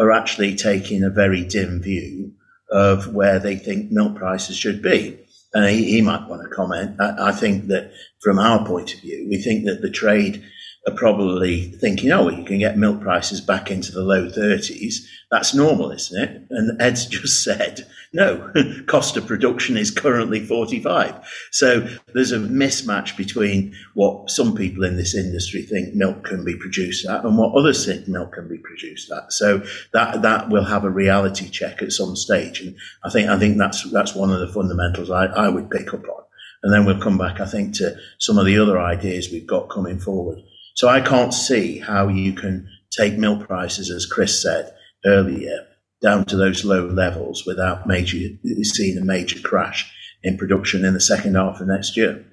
are 0.00 0.12
actually 0.12 0.54
taking 0.54 1.02
a 1.02 1.10
very 1.10 1.44
dim 1.44 1.82
view 1.82 2.32
of 2.70 3.14
where 3.14 3.38
they 3.38 3.56
think 3.56 3.90
milk 3.90 4.16
prices 4.16 4.56
should 4.56 4.82
be. 4.82 5.18
And 5.54 5.70
he, 5.70 5.84
he 5.84 6.02
might 6.02 6.28
want 6.28 6.42
to 6.42 6.54
comment. 6.54 7.00
I, 7.00 7.28
I, 7.28 7.32
think 7.32 7.68
that 7.68 7.92
from 8.20 8.38
our 8.38 8.66
point 8.66 8.92
of 8.92 9.00
view, 9.00 9.26
we 9.30 9.40
think 9.40 9.64
that 9.64 9.80
the 9.80 9.90
trade 9.90 10.44
are 10.86 10.94
probably 10.94 11.62
thinking, 11.62 12.12
oh, 12.12 12.28
you 12.28 12.44
can 12.44 12.58
get 12.58 12.78
milk 12.78 13.00
prices 13.00 13.40
back 13.40 13.70
into 13.72 13.90
the 13.90 14.02
low 14.02 14.28
30s. 14.28 14.94
That's 15.32 15.52
normal, 15.52 15.90
isn't 15.90 16.22
it? 16.22 16.42
And 16.50 16.80
Ed's 16.80 17.06
just 17.06 17.42
said, 17.42 17.86
no, 18.12 18.52
cost 18.86 19.16
of 19.16 19.26
production 19.26 19.76
is 19.76 19.90
currently 19.90 20.46
45. 20.46 21.28
So 21.50 21.88
there's 22.14 22.30
a 22.30 22.38
mismatch 22.38 23.16
between 23.16 23.74
what 23.94 24.30
some 24.30 24.54
people 24.54 24.84
in 24.84 24.96
this 24.96 25.14
industry 25.14 25.62
think 25.62 25.94
milk 25.94 26.24
can 26.24 26.44
be 26.44 26.56
produced 26.56 27.04
at 27.06 27.24
and 27.24 27.36
what 27.36 27.54
others 27.54 27.84
think 27.84 28.06
milk 28.06 28.34
can 28.34 28.48
be 28.48 28.58
produced 28.58 29.10
at. 29.10 29.32
So 29.32 29.62
that, 29.92 30.22
that 30.22 30.50
will 30.50 30.64
have 30.64 30.84
a 30.84 30.90
reality 30.90 31.48
check 31.48 31.82
at 31.82 31.92
some 31.92 32.14
stage. 32.14 32.60
And 32.60 32.76
I 33.04 33.10
think, 33.10 33.28
I 33.28 33.38
think 33.38 33.58
that's, 33.58 33.90
that's 33.90 34.14
one 34.14 34.30
of 34.30 34.38
the 34.38 34.48
fundamentals 34.48 35.10
I, 35.10 35.26
I 35.26 35.48
would 35.48 35.68
pick 35.68 35.92
up 35.92 36.04
on. 36.08 36.22
And 36.62 36.72
then 36.72 36.84
we'll 36.84 37.00
come 37.00 37.18
back, 37.18 37.40
I 37.40 37.46
think, 37.46 37.74
to 37.76 37.96
some 38.18 38.38
of 38.38 38.46
the 38.46 38.58
other 38.58 38.80
ideas 38.80 39.30
we've 39.30 39.46
got 39.46 39.68
coming 39.68 39.98
forward. 39.98 40.38
So 40.76 40.88
I 40.88 41.00
can't 41.00 41.32
see 41.32 41.78
how 41.78 42.08
you 42.08 42.34
can 42.34 42.68
take 42.90 43.18
milk 43.18 43.48
prices, 43.48 43.90
as 43.90 44.06
Chris 44.06 44.40
said 44.40 44.72
earlier, 45.04 45.66
down 46.02 46.26
to 46.26 46.36
those 46.36 46.64
low 46.64 46.86
levels 46.86 47.44
without 47.46 47.86
major 47.86 48.18
seeing 48.62 48.98
a 48.98 49.04
major 49.04 49.40
crash 49.40 49.90
in 50.22 50.36
production 50.36 50.84
in 50.84 50.92
the 50.92 51.00
second 51.00 51.34
half 51.34 51.60
of 51.60 51.66
next 51.66 51.96
year. 51.96 52.24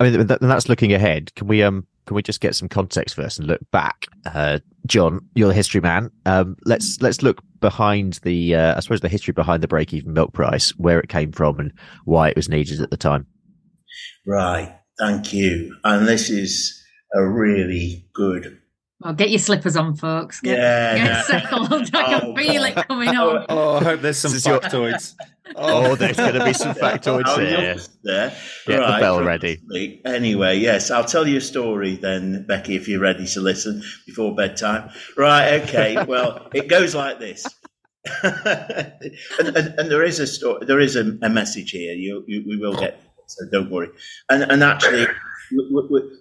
I 0.00 0.10
mean, 0.10 0.26
that's 0.26 0.68
looking 0.68 0.92
ahead. 0.92 1.34
Can 1.34 1.46
we 1.46 1.62
um 1.62 1.86
can 2.06 2.16
we 2.16 2.22
just 2.22 2.40
get 2.40 2.54
some 2.54 2.68
context 2.68 3.14
first 3.14 3.38
and 3.38 3.48
look 3.48 3.60
back? 3.70 4.06
Uh, 4.26 4.58
John, 4.86 5.20
you're 5.34 5.48
the 5.48 5.54
history 5.54 5.80
man. 5.80 6.10
Um, 6.26 6.56
let's 6.64 7.00
let's 7.00 7.22
look 7.22 7.42
behind 7.60 8.14
the 8.22 8.54
uh, 8.54 8.76
I 8.76 8.80
suppose 8.80 9.00
the 9.00 9.08
history 9.08 9.32
behind 9.32 9.62
the 9.62 9.68
break 9.68 9.92
even 9.92 10.14
milk 10.14 10.32
price, 10.32 10.70
where 10.76 10.98
it 10.98 11.08
came 11.08 11.32
from, 11.32 11.60
and 11.60 11.72
why 12.04 12.28
it 12.28 12.36
was 12.36 12.48
needed 12.48 12.80
at 12.80 12.90
the 12.90 12.96
time. 12.96 13.26
Right. 14.26 14.74
Thank 14.98 15.32
you. 15.32 15.76
And 15.84 16.06
this 16.06 16.30
is 16.30 16.83
a 17.14 17.26
really 17.26 18.06
good. 18.12 18.60
Well, 19.00 19.12
get 19.12 19.30
your 19.30 19.38
slippers 19.38 19.76
on, 19.76 19.96
folks. 19.96 20.40
Get, 20.40 20.58
yeah, 20.58 20.96
get 20.96 21.24
settled. 21.26 21.90
I 21.94 22.04
can 22.04 22.20
oh, 22.24 22.36
feel 22.36 22.64
it 22.64 22.74
coming 22.74 23.08
on. 23.10 23.16
Oh, 23.16 23.46
oh, 23.48 23.76
I 23.76 23.84
hope 23.84 24.00
there's 24.00 24.18
some 24.18 24.32
factoids. 24.32 25.14
Oh, 25.56 25.90
oh, 25.90 25.94
there's 25.94 26.16
going 26.16 26.32
to 26.34 26.44
be 26.44 26.54
some 26.54 26.74
factoids 26.74 27.24
oh, 27.26 27.38
here. 27.38 27.76
There. 28.02 28.34
Get 28.66 28.80
right, 28.80 28.96
the 28.96 29.00
bell 29.00 29.22
ready. 29.22 29.60
Anyway, 30.04 30.56
yes, 30.56 30.90
I'll 30.90 31.04
tell 31.04 31.28
you 31.28 31.36
a 31.36 31.40
story 31.40 31.96
then, 31.96 32.46
Becky, 32.48 32.76
if 32.76 32.88
you're 32.88 33.00
ready 33.00 33.26
to 33.26 33.40
listen 33.40 33.82
before 34.06 34.34
bedtime. 34.34 34.90
Right, 35.18 35.60
okay. 35.62 36.02
well, 36.08 36.48
it 36.54 36.68
goes 36.68 36.94
like 36.94 37.20
this. 37.20 37.46
and, 38.22 38.94
and, 39.38 39.56
and, 39.56 39.90
there 39.90 40.02
is 40.02 40.18
a 40.18 40.26
story, 40.26 40.64
there 40.64 40.80
is 40.80 40.96
a, 40.96 41.16
a 41.22 41.28
message 41.28 41.70
here. 41.72 41.92
You, 41.92 42.24
you, 42.26 42.42
we 42.46 42.56
will 42.56 42.74
get, 42.74 43.00
so 43.26 43.44
don't 43.52 43.70
worry. 43.70 43.90
And, 44.30 44.50
and 44.50 44.64
actually, 44.64 45.06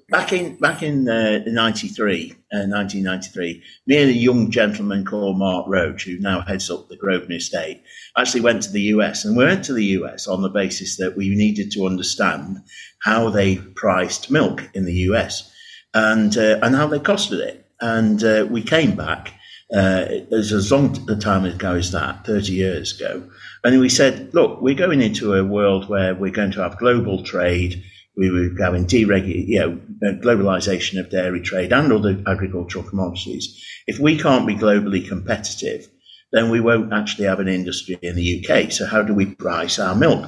back 0.10 0.34
in 0.34 0.56
back 0.58 0.84
in 0.84 1.08
uh, 1.08 1.40
93, 1.46 2.32
uh, 2.54 2.68
1993, 2.68 3.64
me 3.88 4.02
and 4.02 4.10
a 4.10 4.14
young 4.14 4.52
gentleman 4.52 5.06
called 5.06 5.38
Mark 5.38 5.66
Roach, 5.68 6.04
who 6.04 6.18
now 6.20 6.42
heads 6.42 6.70
up 6.70 6.88
the 6.90 6.98
Grosvenor 6.98 7.36
estate, 7.36 7.82
actually 8.18 8.42
went 8.42 8.64
to 8.64 8.72
the 8.72 8.82
US. 8.82 9.26
And 9.26 9.36
we 9.36 9.46
went 9.46 9.66
to 9.66 9.74
the 9.74 9.86
US 9.86 10.28
on 10.28 10.42
the 10.42 10.50
basis 10.50 10.98
that 10.98 11.16
we 11.18 11.30
needed 11.30 11.72
to 11.72 11.86
understand 11.86 12.58
how 13.04 13.30
they 13.30 13.58
priced 13.58 14.32
milk 14.32 14.70
in 14.74 14.86
the 14.86 14.94
US 15.10 15.52
and, 15.94 16.38
uh, 16.38 16.60
and 16.62 16.76
how 16.76 16.88
they 16.88 17.00
costed 17.00 17.40
it. 17.40 17.66
And 17.82 18.24
uh, 18.24 18.48
we 18.50 18.62
came 18.62 18.96
back 18.96 19.34
uh, 19.74 20.06
as, 20.32 20.52
as 20.52 20.72
long 20.72 20.98
a 21.10 21.16
time 21.16 21.46
ago 21.46 21.76
as 21.76 21.92
that, 21.92 22.26
30 22.26 22.52
years 22.52 23.00
ago. 23.00 23.24
And 23.64 23.80
we 23.80 23.90
said, 23.90 24.34
look, 24.34 24.62
we're 24.62 24.76
going 24.76 25.02
into 25.02 25.34
a 25.34 25.44
world 25.44 25.90
where 25.90 26.14
we're 26.14 26.32
going 26.32 26.52
to 26.52 26.62
have 26.62 26.78
global 26.78 27.24
trade 27.24 27.84
we 28.16 28.30
were 28.30 28.50
having 28.60 28.86
deregu- 28.86 29.48
you 29.48 29.60
know, 29.60 29.80
globalization 30.22 31.00
of 31.00 31.10
dairy 31.10 31.42
trade 31.42 31.74
and 31.74 31.92
other 31.92 32.22
agricultural 32.28 32.84
commodities. 32.84 33.64
If 33.88 34.00
we 34.00 34.18
can't 34.20 34.48
be 34.48 34.56
globally 34.56 35.08
competitive, 35.08 35.88
then 36.32 36.50
we 36.50 36.60
won't 36.60 36.94
actually 36.94 37.26
have 37.26 37.40
an 37.40 37.48
industry 37.48 37.98
in 38.02 38.16
the 38.16 38.46
UK. 38.46 38.72
So 38.72 38.86
how 38.86 39.04
do 39.04 39.14
we 39.14 39.28
price 39.28 39.80
our 39.80 39.96
milk? 39.96 40.28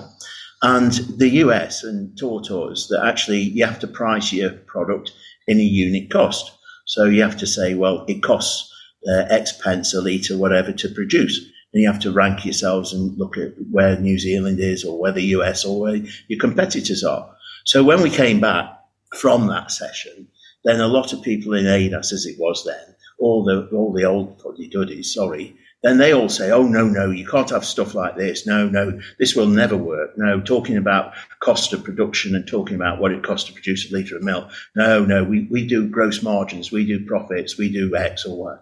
And 0.62 0.92
the 1.18 1.30
US 1.44 1.84
and 1.84 2.18
taught 2.18 2.50
us 2.50 2.88
that 2.88 3.04
actually 3.06 3.42
you 3.42 3.66
have 3.66 3.80
to 3.80 3.88
price 3.88 4.32
your 4.32 4.52
product 4.52 5.12
in 5.48 5.60
a 5.60 5.64
unit 5.64 6.10
cost. 6.10 6.52
So 6.86 7.06
you 7.06 7.22
have 7.24 7.38
to 7.38 7.48
say, 7.48 7.76
well, 7.76 8.06
it 8.08 8.24
costs 8.24 8.72
uh, 9.08 9.26
X 9.30 9.54
pence 9.64 9.94
a 9.94 10.02
litre, 10.02 10.38
whatever, 10.38 10.72
to 10.72 10.90
produce. 10.90 11.38
And 11.74 11.82
you 11.82 11.92
have 11.92 12.02
to 12.02 12.12
rank 12.12 12.46
yourselves 12.46 12.94
and 12.94 13.18
look 13.18 13.38
at 13.38 13.54
where 13.70 14.00
New 14.00 14.18
Zealand 14.18 14.60
is 14.60 14.84
or 14.84 15.00
where 15.00 15.12
the 15.12 15.36
US 15.38 15.66
or 15.66 15.80
where 15.82 15.96
your 16.28 16.40
competitors 16.40 17.04
are. 17.04 17.35
So 17.66 17.84
when 17.84 18.04
we 18.04 18.12
came 18.12 18.40
back 18.40 18.80
from 19.16 19.48
that 19.48 19.72
session, 19.72 20.28
then 20.64 20.80
a 20.80 20.88
lot 20.88 21.14
of 21.14 21.24
people 21.24 21.56
in 21.56 21.66
ADAS, 21.66 22.14
as 22.14 22.28
it 22.28 22.38
was 22.40 22.64
then, 22.64 22.96
all 23.18 23.44
the 23.44 23.68
all 23.76 23.92
the 23.92 24.06
old 24.06 24.40
fuddy 24.40 24.70
duddies, 24.70 25.14
sorry, 25.14 25.56
then 25.82 25.98
they 25.98 26.14
all 26.14 26.30
say, 26.30 26.52
"Oh 26.52 26.68
no, 26.68 26.86
no, 26.86 27.10
you 27.10 27.26
can't 27.26 27.50
have 27.50 27.66
stuff 27.66 27.96
like 27.96 28.18
this. 28.18 28.46
No, 28.46 28.70
no, 28.70 29.00
this 29.18 29.36
will 29.36 29.48
never 29.48 29.76
work. 29.76 30.12
No, 30.16 30.42
talking 30.42 30.78
about 30.78 31.14
cost 31.40 31.74
of 31.74 31.84
production 31.84 32.36
and 32.36 32.48
talking 32.48 32.76
about 32.76 33.00
what 33.00 33.12
it 33.12 33.24
costs 33.24 33.48
to 33.48 33.54
produce 33.54 33.92
a 33.92 33.96
litre 33.96 34.18
of 34.18 34.24
milk. 34.24 34.48
No, 34.76 35.04
no, 35.04 35.24
we, 35.24 35.48
we 35.50 35.66
do 35.66 35.88
gross 35.88 36.22
margins, 36.22 36.72
we 36.72 36.86
do 36.86 37.04
profits, 37.06 37.58
we 37.58 37.72
do 37.72 37.96
X 37.96 38.26
or 38.26 38.38
Y." 38.38 38.58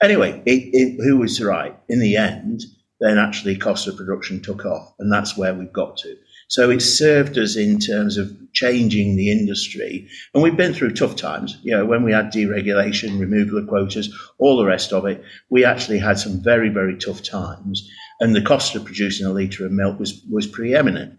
Anyway, 0.00 0.42
it, 0.46 0.70
it, 0.72 1.04
who 1.04 1.18
was 1.18 1.42
right 1.42 1.76
in 1.90 2.00
the 2.00 2.16
end? 2.16 2.62
Then 2.98 3.18
actually, 3.18 3.56
cost 3.56 3.88
of 3.88 3.96
production 3.98 4.40
took 4.40 4.64
off, 4.64 4.94
and 4.98 5.12
that's 5.12 5.36
where 5.36 5.52
we've 5.52 5.72
got 5.72 5.98
to. 5.98 6.16
So 6.48 6.70
it 6.70 6.80
served 6.80 7.36
us 7.36 7.56
in 7.56 7.78
terms 7.78 8.16
of 8.16 8.34
changing 8.52 9.16
the 9.16 9.30
industry. 9.30 10.08
And 10.32 10.42
we've 10.42 10.56
been 10.56 10.72
through 10.72 10.94
tough 10.94 11.14
times. 11.14 11.58
You 11.62 11.76
know, 11.76 11.84
when 11.84 12.02
we 12.02 12.12
had 12.12 12.32
deregulation, 12.32 13.20
removal 13.20 13.58
of 13.58 13.68
quotas, 13.68 14.12
all 14.38 14.56
the 14.56 14.64
rest 14.64 14.92
of 14.92 15.04
it, 15.04 15.22
we 15.50 15.64
actually 15.64 15.98
had 15.98 16.18
some 16.18 16.42
very, 16.42 16.70
very 16.70 16.96
tough 16.96 17.22
times. 17.22 17.88
And 18.20 18.34
the 18.34 18.42
cost 18.42 18.74
of 18.74 18.84
producing 18.86 19.26
a 19.26 19.32
litre 19.32 19.66
of 19.66 19.72
milk 19.72 19.98
was, 20.00 20.22
was 20.30 20.46
preeminent. 20.46 21.18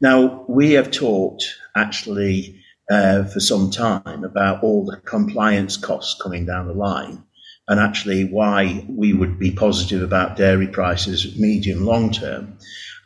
Now, 0.00 0.44
we 0.48 0.72
have 0.72 0.90
talked 0.90 1.44
actually 1.76 2.58
uh, 2.90 3.24
for 3.24 3.40
some 3.40 3.70
time 3.70 4.24
about 4.24 4.62
all 4.62 4.84
the 4.84 4.96
compliance 4.96 5.76
costs 5.76 6.20
coming 6.20 6.46
down 6.46 6.66
the 6.66 6.74
line. 6.74 7.22
and 7.68 7.78
actually 7.80 8.24
why 8.24 8.84
we 8.88 9.12
would 9.12 9.38
be 9.38 9.50
positive 9.50 10.02
about 10.02 10.36
dairy 10.36 10.66
prices 10.66 11.38
medium 11.38 11.84
long 11.84 12.10
term. 12.10 12.58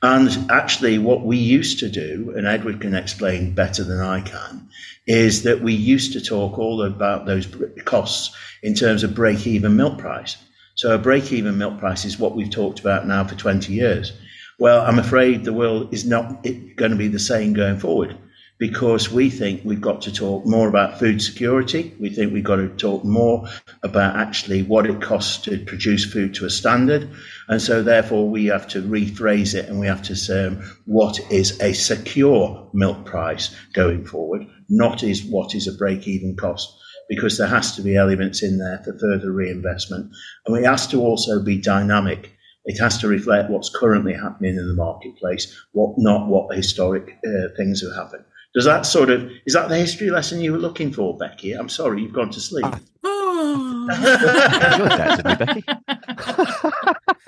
And 0.02 0.50
actually, 0.50 0.98
what 0.98 1.24
we 1.24 1.38
used 1.38 1.78
to 1.80 1.88
do, 1.88 2.34
and 2.36 2.46
Edward 2.46 2.80
can 2.80 2.94
explain 2.94 3.54
better 3.54 3.82
than 3.82 4.00
I 4.00 4.20
can, 4.20 4.68
is 5.06 5.44
that 5.44 5.62
we 5.62 5.72
used 5.72 6.12
to 6.12 6.20
talk 6.20 6.58
all 6.58 6.82
about 6.82 7.26
those 7.26 7.48
costs 7.84 8.36
in 8.62 8.74
terms 8.74 9.04
of 9.04 9.14
break 9.14 9.46
even 9.46 9.76
milk 9.76 9.98
price. 9.98 10.36
So 10.74 10.94
a 10.94 10.98
break 10.98 11.32
even 11.32 11.56
milk 11.56 11.78
price 11.78 12.04
is 12.04 12.18
what 12.18 12.36
we've 12.36 12.50
talked 12.50 12.80
about 12.80 13.06
now 13.06 13.24
for 13.24 13.34
20 13.34 13.72
years. 13.72 14.12
Well, 14.58 14.84
I'm 14.84 14.98
afraid 14.98 15.44
the 15.44 15.52
world 15.52 15.94
is 15.94 16.04
not 16.04 16.42
going 16.42 16.90
to 16.90 16.96
be 16.96 17.08
the 17.08 17.18
same 17.18 17.54
going 17.54 17.78
forward 17.78 18.16
because 18.58 19.10
we 19.10 19.28
think 19.28 19.62
we've 19.64 19.80
got 19.80 20.02
to 20.02 20.12
talk 20.12 20.46
more 20.46 20.68
about 20.68 20.98
food 20.98 21.20
security. 21.20 21.94
We 22.00 22.10
think 22.10 22.32
we've 22.32 22.44
got 22.44 22.56
to 22.56 22.68
talk 22.68 23.04
more 23.04 23.48
about 23.82 24.16
actually 24.16 24.62
what 24.62 24.86
it 24.86 25.02
costs 25.02 25.44
to 25.44 25.58
produce 25.58 26.10
food 26.10 26.34
to 26.36 26.46
a 26.46 26.50
standard. 26.50 27.10
And 27.48 27.62
so, 27.62 27.82
therefore, 27.82 28.28
we 28.28 28.46
have 28.46 28.66
to 28.68 28.82
rephrase 28.82 29.54
it 29.54 29.68
and 29.68 29.78
we 29.78 29.86
have 29.86 30.02
to 30.02 30.16
say 30.16 30.50
what 30.84 31.20
is 31.30 31.60
a 31.60 31.72
secure 31.72 32.68
milk 32.74 33.04
price 33.04 33.54
going 33.72 34.04
forward, 34.04 34.46
not 34.68 35.02
is 35.02 35.24
what 35.24 35.54
is 35.54 35.68
a 35.68 35.72
break 35.72 36.08
even 36.08 36.36
cost. 36.36 36.76
Because 37.08 37.38
there 37.38 37.46
has 37.46 37.76
to 37.76 37.82
be 37.82 37.96
elements 37.96 38.42
in 38.42 38.58
there 38.58 38.82
for 38.84 38.98
further 38.98 39.30
reinvestment. 39.30 40.10
And 40.46 40.56
it 40.56 40.64
has 40.64 40.88
to 40.88 41.00
also 41.00 41.40
be 41.40 41.56
dynamic 41.56 42.36
it 42.66 42.78
has 42.80 42.98
to 42.98 43.08
reflect 43.08 43.48
what's 43.48 43.70
currently 43.70 44.12
happening 44.12 44.56
in 44.56 44.68
the 44.68 44.74
marketplace, 44.74 45.56
what 45.72 45.94
not 45.98 46.26
what 46.26 46.54
historic 46.54 47.16
uh, 47.24 47.48
things 47.56 47.80
have 47.80 47.94
happened. 47.94 48.24
Does 48.54 48.64
that 48.64 48.86
sort 48.86 49.10
of 49.10 49.30
is 49.46 49.54
that 49.54 49.68
the 49.68 49.76
history 49.76 50.10
lesson 50.10 50.40
you 50.40 50.52
were 50.52 50.58
looking 50.58 50.92
for, 50.92 51.16
Becky? 51.16 51.52
I'm 51.52 51.68
sorry, 51.68 52.02
you've 52.02 52.12
gone 52.12 52.30
to 52.30 52.40
sleep. 52.40 52.66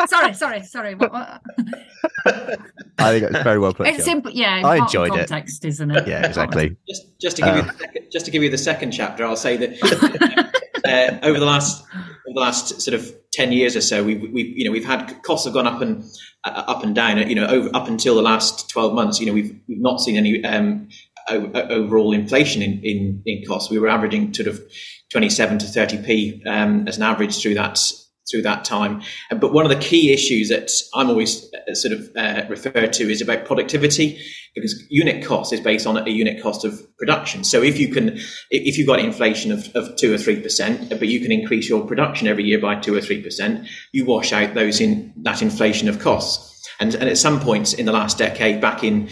sorry, 0.06 0.34
sorry, 0.34 0.62
sorry. 0.62 0.94
What, 0.94 1.12
what? 1.12 1.42
I 2.98 3.12
think 3.12 3.30
it's 3.30 3.42
very 3.42 3.58
well 3.58 3.74
put. 3.74 3.86
It's 3.86 4.04
simple, 4.04 4.30
yeah. 4.32 4.62
I 4.64 4.76
enjoyed 4.76 5.10
context, 5.10 5.30
it. 5.30 5.34
Context, 5.34 5.64
isn't 5.64 5.90
it? 5.90 6.08
Yeah, 6.08 6.26
exactly. 6.26 6.76
Just, 6.88 7.20
just 7.20 7.36
to 7.36 7.42
give 7.42 7.54
uh, 7.54 7.56
you 7.56 7.62
the 7.62 7.72
second, 7.78 8.06
just 8.12 8.24
to 8.24 8.30
give 8.30 8.42
you 8.42 8.50
the 8.50 8.58
second 8.58 8.90
chapter, 8.92 9.24
I'll 9.24 9.36
say 9.36 9.56
that 9.56 10.52
uh, 10.84 11.26
over 11.26 11.38
the 11.38 11.46
last 11.46 11.84
over 11.92 12.34
the 12.34 12.40
last 12.40 12.80
sort 12.80 12.94
of 12.94 13.12
ten 13.32 13.52
years 13.52 13.76
or 13.76 13.80
so, 13.80 14.04
we've, 14.04 14.20
we've 14.32 14.56
you 14.56 14.64
know 14.64 14.70
we've 14.70 14.84
had 14.84 15.22
costs 15.22 15.46
have 15.46 15.54
gone 15.54 15.66
up 15.66 15.80
and 15.80 16.04
uh, 16.44 16.64
up 16.66 16.84
and 16.84 16.94
down. 16.94 17.18
You 17.28 17.34
know, 17.34 17.46
over 17.46 17.70
up 17.74 17.88
until 17.88 18.14
the 18.14 18.22
last 18.22 18.70
twelve 18.70 18.94
months, 18.94 19.20
you 19.20 19.26
know, 19.26 19.32
we've 19.32 19.58
we've 19.68 19.80
not 19.80 20.00
seen 20.00 20.16
any 20.16 20.44
um, 20.44 20.88
overall 21.28 22.12
inflation 22.12 22.62
in, 22.62 22.80
in 22.82 23.22
in 23.26 23.44
costs. 23.46 23.70
We 23.70 23.78
were 23.78 23.88
averaging 23.88 24.32
sort 24.32 24.48
of 24.48 24.60
twenty 25.10 25.30
seven 25.30 25.58
to 25.58 25.66
thirty 25.66 25.98
p 25.98 26.42
um, 26.46 26.86
as 26.86 26.96
an 26.96 27.02
average 27.02 27.40
through 27.42 27.54
that 27.54 27.78
through 28.30 28.42
that 28.42 28.64
time. 28.64 29.02
But 29.30 29.52
one 29.52 29.64
of 29.64 29.70
the 29.70 29.82
key 29.84 30.12
issues 30.12 30.48
that 30.48 30.70
I'm 30.94 31.08
always 31.08 31.44
uh, 31.54 31.74
sort 31.74 31.92
of 31.92 32.10
uh, 32.16 32.44
referred 32.48 32.92
to 32.94 33.10
is 33.10 33.20
about 33.20 33.44
productivity, 33.44 34.20
because 34.54 34.82
unit 34.90 35.24
cost 35.24 35.52
is 35.52 35.60
based 35.60 35.86
on 35.86 35.96
a 35.96 36.10
unit 36.10 36.42
cost 36.42 36.64
of 36.64 36.80
production. 36.98 37.44
So 37.44 37.62
if 37.62 37.78
you 37.78 37.88
can, 37.88 38.18
if 38.50 38.78
you've 38.78 38.86
got 38.86 38.98
inflation 39.00 39.52
of, 39.52 39.68
of 39.74 39.96
two 39.96 40.12
or 40.12 40.18
three 40.18 40.40
percent, 40.40 40.88
but 40.90 41.08
you 41.08 41.20
can 41.20 41.32
increase 41.32 41.68
your 41.68 41.86
production 41.86 42.28
every 42.28 42.44
year 42.44 42.60
by 42.60 42.76
two 42.76 42.94
or 42.94 43.00
three 43.00 43.22
percent, 43.22 43.68
you 43.92 44.04
wash 44.04 44.32
out 44.32 44.54
those 44.54 44.80
in 44.80 45.12
that 45.22 45.42
inflation 45.42 45.88
of 45.88 45.98
costs. 45.98 46.46
And, 46.80 46.94
and 46.94 47.08
at 47.08 47.18
some 47.18 47.40
points 47.40 47.72
in 47.72 47.86
the 47.86 47.92
last 47.92 48.18
decade, 48.18 48.60
back 48.60 48.84
in 48.84 49.08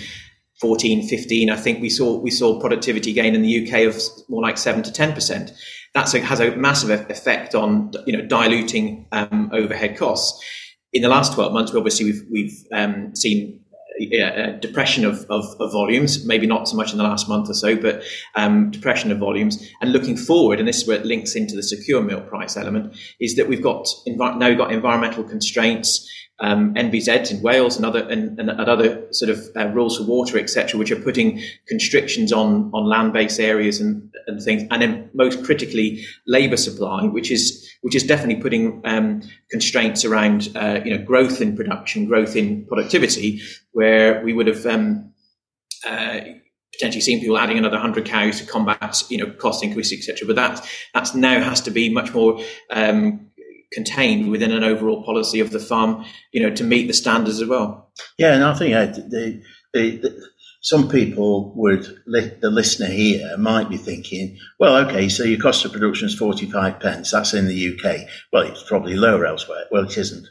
14, 0.60 1.06
15, 1.08 1.50
I 1.50 1.56
think 1.56 1.82
we 1.82 1.90
saw 1.90 2.18
we 2.18 2.30
saw 2.30 2.60
productivity 2.60 3.12
gain 3.12 3.34
in 3.34 3.42
the 3.42 3.66
UK 3.66 3.86
of 3.86 4.00
more 4.28 4.42
like 4.42 4.56
seven 4.56 4.82
to 4.84 4.92
ten 4.92 5.12
percent 5.12 5.52
that 5.96 6.12
has 6.12 6.40
a 6.40 6.54
massive 6.56 6.90
effect 7.10 7.54
on 7.54 7.90
you 8.06 8.16
know 8.16 8.24
diluting 8.26 9.06
um, 9.12 9.50
overhead 9.52 9.96
costs. 9.96 10.44
In 10.92 11.02
the 11.02 11.08
last 11.08 11.34
12 11.34 11.52
months, 11.52 11.74
obviously 11.74 12.04
we've 12.06 12.22
we've 12.30 12.64
um, 12.72 13.16
seen 13.16 13.60
a 13.98 14.58
depression 14.60 15.06
of, 15.06 15.24
of, 15.30 15.44
of, 15.58 15.72
volumes, 15.72 16.26
maybe 16.26 16.46
not 16.46 16.68
so 16.68 16.76
much 16.76 16.92
in 16.92 16.98
the 16.98 17.04
last 17.04 17.30
month 17.30 17.48
or 17.48 17.54
so, 17.54 17.74
but 17.74 18.02
um, 18.34 18.70
depression 18.70 19.10
of 19.10 19.16
volumes. 19.16 19.70
And 19.80 19.90
looking 19.90 20.18
forward, 20.18 20.58
and 20.58 20.68
this 20.68 20.82
is 20.82 20.86
where 20.86 20.98
it 20.98 21.06
links 21.06 21.34
into 21.34 21.56
the 21.56 21.62
secure 21.62 22.02
milk 22.02 22.28
price 22.28 22.58
element, 22.58 22.94
is 23.20 23.36
that 23.36 23.48
we've 23.48 23.62
got 23.62 23.88
now 24.06 24.48
we've 24.48 24.58
got 24.58 24.70
environmental 24.70 25.24
constraints 25.24 26.06
um, 26.38 26.74
NVZs 26.74 27.30
in 27.30 27.40
Wales 27.40 27.76
and 27.76 27.86
other 27.86 28.06
and, 28.08 28.38
and 28.38 28.50
other 28.50 29.10
sort 29.12 29.30
of 29.30 29.48
uh, 29.56 29.68
rules 29.68 29.96
for 29.96 30.04
water, 30.04 30.38
etc., 30.38 30.78
which 30.78 30.90
are 30.90 31.00
putting 31.00 31.40
constrictions 31.66 32.32
on 32.32 32.70
on 32.74 32.84
land-based 32.84 33.40
areas 33.40 33.80
and, 33.80 34.12
and 34.26 34.42
things, 34.42 34.64
and 34.70 34.82
then 34.82 35.10
most 35.14 35.44
critically, 35.44 36.04
labour 36.26 36.56
supply, 36.56 37.04
which 37.04 37.30
is 37.30 37.66
which 37.80 37.94
is 37.94 38.02
definitely 38.02 38.42
putting 38.42 38.82
um, 38.84 39.22
constraints 39.50 40.04
around 40.04 40.48
uh, 40.56 40.80
you 40.84 40.96
know 40.96 41.02
growth 41.02 41.40
in 41.40 41.56
production, 41.56 42.06
growth 42.06 42.36
in 42.36 42.66
productivity, 42.66 43.40
where 43.72 44.22
we 44.22 44.34
would 44.34 44.46
have 44.46 44.66
um, 44.66 45.12
uh, 45.86 46.20
potentially 46.72 47.00
seen 47.00 47.20
people 47.20 47.38
adding 47.38 47.56
another 47.56 47.76
100 47.76 48.04
cows 48.04 48.40
to 48.40 48.46
combat 48.46 49.02
you 49.08 49.16
know 49.16 49.30
cost 49.30 49.64
increase 49.64 49.92
etc 49.92 50.26
but 50.26 50.36
that 50.36 50.68
that's 50.92 51.14
now 51.14 51.40
has 51.40 51.62
to 51.62 51.70
be 51.70 51.88
much 51.88 52.12
more 52.12 52.38
um, 52.70 53.25
contained 53.72 54.30
within 54.30 54.52
an 54.52 54.64
overall 54.64 55.04
policy 55.04 55.40
of 55.40 55.50
the 55.50 55.60
farm, 55.60 56.04
you 56.32 56.42
know, 56.42 56.54
to 56.54 56.64
meet 56.64 56.86
the 56.86 56.92
standards 56.92 57.40
as 57.40 57.48
well. 57.48 57.90
Yeah, 58.18 58.34
and 58.34 58.44
I 58.44 58.54
think 58.54 58.72
the, 58.94 59.42
the, 59.72 59.96
the, 59.96 60.26
some 60.62 60.88
people 60.88 61.52
would, 61.56 61.84
the 62.06 62.50
listener 62.50 62.86
here 62.86 63.36
might 63.38 63.68
be 63.68 63.76
thinking, 63.76 64.38
well, 64.58 64.88
okay, 64.88 65.08
so 65.08 65.24
your 65.24 65.40
cost 65.40 65.64
of 65.64 65.72
production 65.72 66.08
is 66.08 66.14
45 66.14 66.80
pence. 66.80 67.10
That's 67.10 67.34
in 67.34 67.46
the 67.46 67.74
UK. 67.74 68.08
Well, 68.32 68.42
it's 68.42 68.64
probably 68.64 68.94
lower 68.96 69.26
elsewhere. 69.26 69.64
Well, 69.70 69.84
it 69.84 69.96
isn't. 69.96 70.26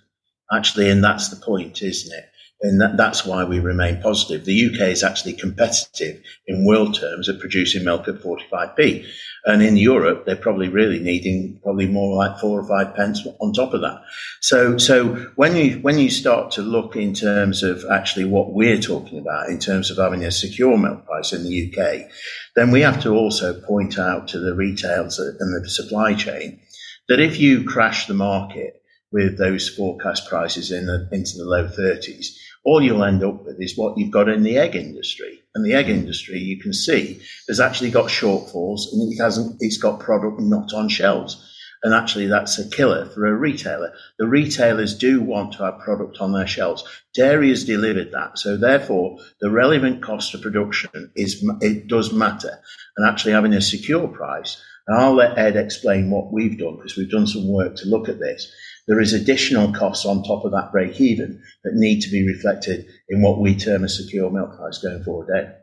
Actually, 0.54 0.90
and 0.90 1.04
that's 1.04 1.30
the 1.30 1.44
point, 1.44 1.82
isn't 1.82 2.14
it? 2.14 2.26
And 2.62 2.82
that, 2.82 2.98
that's 2.98 3.26
why 3.26 3.44
we 3.44 3.60
remain 3.60 4.02
positive. 4.02 4.46
The 4.46 4.68
UK 4.68 4.90
is 4.90 5.04
actually 5.04 5.34
competitive 5.34 6.22
in 6.48 6.66
world 6.66 6.96
terms 6.96 7.28
at 7.28 7.40
producing 7.40 7.84
milk 7.84 8.08
at 8.08 8.16
45p. 8.16 9.06
And 9.46 9.62
in 9.62 9.78
Europe, 9.78 10.26
they're 10.26 10.36
probably 10.36 10.70
really 10.70 11.00
needing 11.00 11.60
probably 11.62 11.88
more 11.88 12.16
like 12.16 12.40
four 12.40 12.60
or 12.60 12.68
five 12.68 12.96
pence 12.96 13.28
on 13.40 13.54
top 13.54 13.74
of 13.74 13.82
that. 13.82 14.02
So, 14.42 14.78
so 14.78 15.16
when 15.36 15.56
you, 15.56 15.80
when 15.80 16.00
you 16.00 16.10
start 16.10 16.52
to 16.52 16.62
look 16.62 16.96
in 16.96 17.14
terms 17.14 17.62
of 17.62 17.86
actually 17.92 18.26
what 18.26 18.54
we're 18.54 18.80
talking 18.80 19.20
about 19.20 19.50
in 19.50 19.60
terms 19.60 19.92
of 19.92 19.98
having 19.98 20.24
a 20.24 20.32
secure 20.32 20.78
milk 20.78 21.06
price 21.06 21.34
in 21.34 21.44
the 21.44 21.72
UK, 21.72 22.10
then 22.56 22.72
we 22.72 22.82
have 22.82 23.02
to 23.04 23.12
also 23.12 23.60
point 23.62 24.00
out 24.00 24.30
to 24.30 24.40
the 24.40 24.56
retailers 24.56 25.20
and 25.20 25.64
the 25.64 25.70
supply 25.70 26.14
chain 26.16 26.60
that 27.08 27.20
if 27.20 27.40
you 27.40 27.64
crash 27.64 28.08
the 28.08 28.14
market 28.14 28.82
with 29.12 29.38
those 29.38 29.70
forecast 29.70 30.28
prices 30.28 30.72
in 30.72 30.88
the, 30.88 31.08
into 31.12 31.38
the 31.38 31.46
low 31.46 31.68
30s, 31.68 32.28
all 32.66 32.82
you'll 32.82 33.04
end 33.04 33.24
up 33.24 33.46
with 33.46 33.58
is 33.60 33.78
what 33.78 33.98
you've 33.98 34.12
got 34.12 34.28
in 34.28 34.44
the 34.44 34.58
egg 34.58 34.76
industry. 34.76 35.40
And 35.54 35.64
the 35.64 35.74
egg 35.74 35.88
industry, 35.88 36.40
you 36.40 36.60
can 36.60 36.74
see, 36.74 37.22
has 37.48 37.60
actually 37.60 37.92
got 37.92 38.10
shortfalls 38.10 38.82
and 38.92 39.14
it 39.14 39.22
hasn't, 39.22 39.58
it's 39.60 39.78
got 39.78 40.00
product 40.00 40.42
not 40.42 40.74
on 40.74 40.90
shelves. 40.90 41.42
And 41.84 41.94
actually, 41.94 42.26
that's 42.26 42.58
a 42.58 42.68
killer 42.68 43.06
for 43.06 43.28
a 43.28 43.36
retailer. 43.36 43.94
The 44.18 44.26
retailers 44.26 44.98
do 44.98 45.22
want 45.22 45.54
to 45.54 45.66
have 45.66 45.80
product 45.80 46.18
on 46.20 46.34
their 46.34 46.48
shelves. 46.48 46.84
Dairy 47.14 47.50
has 47.50 47.64
delivered 47.64 48.12
that. 48.12 48.40
So 48.40 48.58
therefore, 48.58 49.20
the 49.40 49.52
relevant 49.52 50.02
cost 50.02 50.34
of 50.34 50.42
production 50.42 51.12
is, 51.16 51.48
it 51.62 51.88
does 51.88 52.12
matter. 52.12 52.58
And 52.98 53.08
actually 53.08 53.34
having 53.34 53.54
a 53.54 53.62
secure 53.62 54.08
price. 54.08 54.60
And 54.88 54.98
I'll 54.98 55.14
let 55.14 55.38
Ed 55.38 55.56
explain 55.56 56.10
what 56.10 56.34
we've 56.34 56.58
done 56.58 56.78
because 56.78 56.98
we've 56.98 57.12
done 57.12 57.28
some 57.28 57.48
work 57.48 57.76
to 57.76 57.88
look 57.88 58.10
at 58.10 58.20
this 58.20 58.52
there 58.88 59.00
is 59.00 59.14
additional 59.14 59.72
costs 59.74 60.06
on 60.06 60.24
top 60.24 60.46
of 60.46 60.52
that 60.52 60.72
break 60.72 61.00
even 61.02 61.42
that 61.64 61.74
need 61.74 62.02
to 62.02 62.10
be 62.10 62.26
reflected 62.26 62.86
in 63.10 63.22
what 63.22 63.40
we 63.40 63.56
term 63.56 63.84
a 63.84 63.90
secure 63.90 64.30
milk 64.30 64.56
price 64.56 64.78
going 64.78 65.04
forward. 65.04 65.30
Ed? 65.36 65.56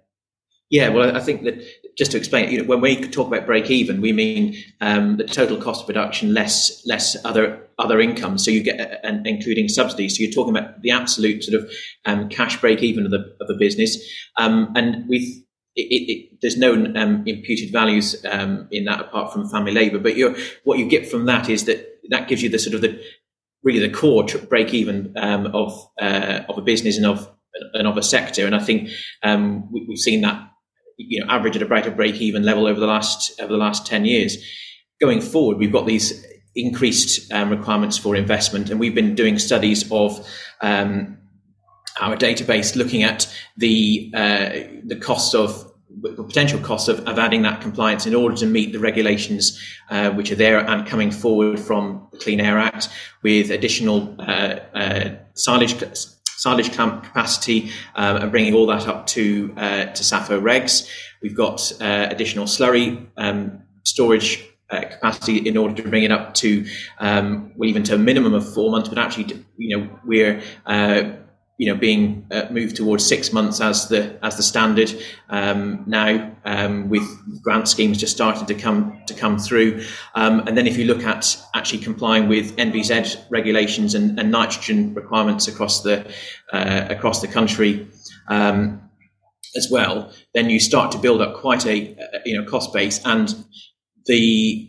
Yeah, 0.71 0.89
well, 0.89 1.15
I 1.15 1.21
think 1.21 1.45
that 1.45 1.63
just 1.99 2.13
to 2.13 2.17
explain, 2.17 2.51
you 2.51 2.63
know, 2.63 2.65
when 2.65 2.81
we 2.81 2.97
talk 2.97 3.27
about 3.27 3.45
break 3.45 3.71
even, 3.71 4.01
we 4.01 4.13
mean 4.13 4.57
um, 4.81 5.19
the 5.19 5.25
total 5.25 5.59
cost 5.59 5.83
of 5.83 5.87
production 5.87 6.33
less 6.33 6.83
less 6.87 7.15
other 7.27 7.69
other 7.79 8.01
income. 8.01 8.39
So 8.39 8.51
you 8.51 8.63
get, 8.63 8.81
uh, 8.81 8.97
and 9.05 9.27
including 9.27 9.69
subsidies. 9.69 10.17
So 10.17 10.23
you're 10.23 10.33
talking 10.33 10.57
about 10.57 10.81
the 10.81 10.91
absolute 10.91 11.45
sort 11.45 11.63
of 11.63 11.71
um, 12.07 12.31
cash 12.31 12.59
break 12.59 12.83
even 12.83 13.05
of 13.05 13.11
the 13.11 13.37
of 13.39 13.49
the 13.49 13.57
business, 13.59 13.99
um, 14.39 14.73
and 14.75 15.07
we 15.11 15.45
it, 15.75 15.81
it, 15.81 16.39
there's 16.43 16.59
no 16.59 16.75
um, 16.75 17.23
imputed 17.27 17.73
values 17.73 18.25
um, 18.31 18.69
in 18.71 18.85
that 18.85 19.01
apart 19.01 19.33
from 19.33 19.49
family 19.49 19.73
labour. 19.73 19.99
But 19.99 20.15
what 20.65 20.79
you 20.79 20.89
get 20.89 21.09
from 21.09 21.27
that 21.27 21.49
is 21.49 21.65
that 21.65 21.89
that 22.11 22.29
gives 22.29 22.43
you 22.43 22.49
the 22.49 22.59
sort 22.59 22.75
of 22.75 22.83
the 22.83 23.01
really 23.63 23.79
the 23.79 23.93
core 23.93 24.27
break 24.49 24.75
even 24.75 25.15
um, 25.17 25.47
of 25.47 25.89
uh, 26.01 26.41
of 26.49 26.59
a 26.59 26.63
business 26.63 26.97
and 26.97 27.07
of 27.07 27.29
and 27.75 27.87
of 27.87 27.97
a 27.97 28.03
sector. 28.03 28.47
And 28.47 28.55
I 28.55 28.59
think 28.59 28.91
um, 29.23 29.71
we, 29.73 29.87
have 29.89 29.99
seen 29.99 30.21
that 30.23 30.51
you 30.99 31.21
know 31.21 31.31
average 31.31 31.57
at 31.57 31.63
a 31.63 31.91
break 31.91 32.21
even 32.21 32.43
level 32.43 32.67
over 32.67 32.81
the 32.81 32.87
last 32.87 33.41
over 33.41 33.53
the 33.53 33.59
last 33.59 33.87
ten 33.87 34.05
years. 34.05 34.37
Going 35.01 35.21
forward, 35.21 35.59
we've 35.59 35.73
got 35.73 35.87
these 35.87 36.25
increased 36.55 37.33
um, 37.33 37.51
requirements 37.51 37.97
for 37.97 38.15
investment, 38.15 38.71
and 38.71 38.79
we've 38.79 38.95
been 38.95 39.15
doing 39.15 39.39
studies 39.39 39.91
of 39.91 40.29
um, 40.61 41.19
our 42.01 42.17
database 42.17 42.77
looking 42.77 43.03
at 43.03 43.33
the 43.57 44.11
uh, 44.15 44.51
the 44.85 44.97
cost 44.97 45.35
of 45.35 45.73
potential 46.17 46.59
costs 46.61 46.89
of, 46.89 47.01
of 47.07 47.19
adding 47.19 47.43
that 47.43 47.61
compliance 47.61 48.07
in 48.07 48.15
order 48.15 48.35
to 48.37 48.47
meet 48.47 48.73
the 48.73 48.79
regulations 48.79 49.61
uh, 49.91 50.11
which 50.11 50.31
are 50.33 50.37
there 50.37 50.59
and 50.59 50.87
coming 50.87 51.11
forward 51.11 51.59
from 51.59 52.07
the 52.13 52.19
Clean 52.19 52.41
Air 52.41 52.59
Act 52.59 52.89
with 53.23 53.51
additional 53.51 54.15
uh, 54.19 54.59
uh, 54.75 55.11
silage 55.35 55.83
silage 56.43 56.73
capacity 56.73 57.71
um, 57.95 58.17
and 58.17 58.31
bringing 58.31 58.55
all 58.55 58.67
that 58.67 58.89
up 58.89 59.07
to 59.07 59.55
uh, 59.57 59.85
to 59.87 60.03
SSAFO 60.03 60.41
regs. 60.41 60.89
We've 61.23 61.37
got 61.37 61.73
uh, 61.81 62.09
additional 62.11 62.47
slurry 62.47 63.07
um, 63.17 63.63
storage 63.85 64.45
uh, 64.71 64.81
capacity 64.81 65.47
in 65.47 65.57
order 65.57 65.75
to 65.81 65.89
bring 65.89 66.03
it 66.03 66.11
up 66.11 66.35
to 66.35 66.67
um, 66.99 67.53
well 67.57 67.69
even 67.69 67.83
to 67.85 67.95
a 67.95 67.99
minimum 67.99 68.35
of 68.35 68.53
four 68.53 68.71
months, 68.71 68.89
but 68.89 68.99
actually 68.99 69.45
you 69.57 69.77
know 69.77 70.01
we're 70.05 70.43
you 71.59 71.73
know 71.73 71.79
being 71.79 72.27
uh, 72.31 72.47
moved 72.51 72.77
towards 72.77 73.07
six 73.07 73.33
months 73.33 73.61
as 73.61 73.89
the 73.89 74.19
as 74.25 74.37
the 74.37 74.43
standard 74.43 74.93
um, 75.29 75.85
now 75.87 76.35
um, 76.45 76.89
with 76.89 77.03
grant 77.43 77.69
schemes 77.69 77.99
just 77.99 78.15
starting 78.15 78.47
to 78.47 78.55
come 78.55 79.01
to 79.07 79.15
come 79.15 79.39
through. 79.39 79.85
Um, 80.15 80.41
and 80.41 80.57
then 80.57 80.67
if 80.67 80.77
you 80.77 80.87
look 80.87 81.05
at 81.05 81.37
actually 81.55 81.81
complying 81.81 82.29
with 82.29 82.57
NVZ 82.57 83.27
regulations 83.31 83.95
and, 83.95 84.19
and 84.19 84.31
nitrogen 84.31 84.95
requirements 84.95 85.47
across 85.47 85.83
the 85.83 86.07
uh, 86.53 86.87
across 86.89 87.21
the 87.21 87.29
country 87.29 87.87
um, 88.29 88.81
as 89.55 89.69
well 89.71 90.13
then 90.35 90.49
you 90.49 90.59
start 90.59 90.91
to 90.93 90.99
build 90.99 91.21
up 91.21 91.37
quite 91.37 91.67
a, 91.67 91.93
a 92.15 92.21
you 92.25 92.37
know 92.37 92.49
cost 92.49 92.73
base. 92.73 93.01
And 93.05 93.35
the 94.07 94.69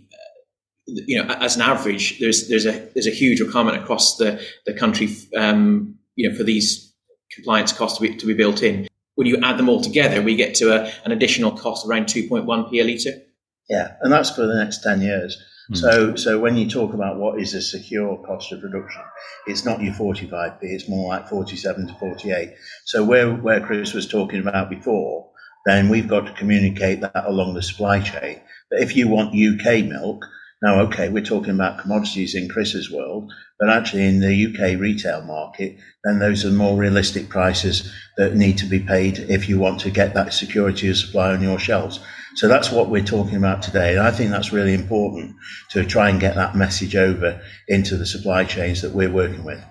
you 0.86 1.18
know 1.18 1.34
as 1.36 1.56
an 1.56 1.62
average 1.62 2.20
there's 2.20 2.50
there's 2.50 2.66
a 2.66 2.90
there's 2.94 3.08
a 3.08 3.12
huge 3.12 3.40
requirement 3.40 3.82
across 3.82 4.18
the 4.18 4.46
the 4.66 4.74
country 4.74 5.10
um, 5.36 5.98
you 6.16 6.30
know, 6.30 6.36
for 6.36 6.44
these 6.44 6.94
compliance 7.32 7.72
costs 7.74 7.98
to 7.98 8.04
be, 8.04 8.16
to 8.16 8.26
be 8.26 8.34
built 8.34 8.62
in. 8.62 8.88
When 9.16 9.28
you 9.28 9.38
add 9.44 9.58
them 9.58 9.70
all 9.70 9.82
together, 9.82 10.22
we 10.22 10.36
get 10.36 10.56
to 10.56 10.74
a, 10.74 10.92
an 11.06 11.12
additional 11.12 11.52
cost 11.52 11.86
around 11.86 12.06
2.1p 12.06 12.74
a 12.74 12.84
litre. 12.84 13.22
Yeah, 13.70 13.96
and 14.02 14.12
that's 14.12 14.32
for 14.32 14.46
the 14.46 14.56
next 14.56 14.84
10 14.84 15.02
years. 15.02 15.38
Mm. 15.72 15.78
So, 15.78 16.16
so 16.16 16.40
when 16.40 16.58
you 16.58 16.70
talk 16.70 16.94
about 16.94 17.18
what 17.18 17.40
is 17.40 17.54
a 17.54 17.62
secure 17.62 18.18
cost 18.26 18.52
of 18.52 18.62
production, 18.62 19.02
it's 19.48 19.66
not 19.66 19.82
your 19.82 19.94
45p, 19.94 20.58
it's 20.62 20.90
more 20.90 21.10
like 21.10 21.30
47 21.30 21.88
to 21.88 21.94
48. 21.96 22.54
So 22.86 23.04
where, 23.04 23.34
where 23.34 23.62
Chris 23.62 23.94
was 23.94 24.08
talking 24.08 24.40
about 24.40 24.70
before, 24.70 25.30
then 25.66 25.90
we've 25.90 26.08
got 26.08 26.26
to 26.26 26.34
communicate 26.34 27.02
that 27.02 27.24
along 27.26 27.54
the 27.54 27.62
supply 27.62 28.02
chain. 28.02 28.42
But 28.70 28.82
if 28.82 28.96
you 28.98 29.08
want 29.08 29.36
UK 29.36 29.86
milk, 29.86 30.26
now, 30.64 30.80
okay, 30.84 31.10
we're 31.10 31.22
talking 31.22 31.54
about 31.54 31.80
commodities 31.80 32.36
in 32.36 32.48
Chris's 32.48 32.90
world, 32.90 33.34
but 33.60 33.70
actually 33.70 34.06
in 34.06 34.22
the 34.22 34.46
UK 34.46 34.80
retail 34.80 35.22
market, 35.22 35.78
then 36.06 36.20
those 36.20 36.46
are 36.46 36.52
more 36.52 36.78
realistic 36.78 37.28
prices 37.28 37.94
that 38.16 38.36
need 38.36 38.58
to 38.60 38.66
be 38.66 38.80
paid 38.80 39.20
if 39.20 39.50
you 39.50 39.60
want 39.60 39.82
to 39.82 39.92
get 39.92 40.14
that 40.14 40.32
security 40.32 40.88
of 40.88 40.96
supply 40.96 41.34
on 41.34 41.44
your 41.44 41.60
shelves. 41.60 42.00
So 42.36 42.48
that's 42.48 42.72
what 42.72 42.90
we're 42.90 43.04
talking 43.04 43.36
about 43.36 43.62
today. 43.62 43.98
And 43.98 44.08
I 44.08 44.12
think 44.12 44.32
that's 44.32 44.54
really 44.54 44.74
important 44.74 45.36
to 45.72 45.84
try 45.84 46.10
and 46.10 46.18
get 46.18 46.36
that 46.36 46.56
message 46.56 46.96
over 46.96 47.42
into 47.68 47.98
the 47.98 48.06
supply 48.06 48.46
chains 48.46 48.82
that 48.84 48.94
we're 48.94 49.12
working 49.12 49.44
with. 49.44 49.62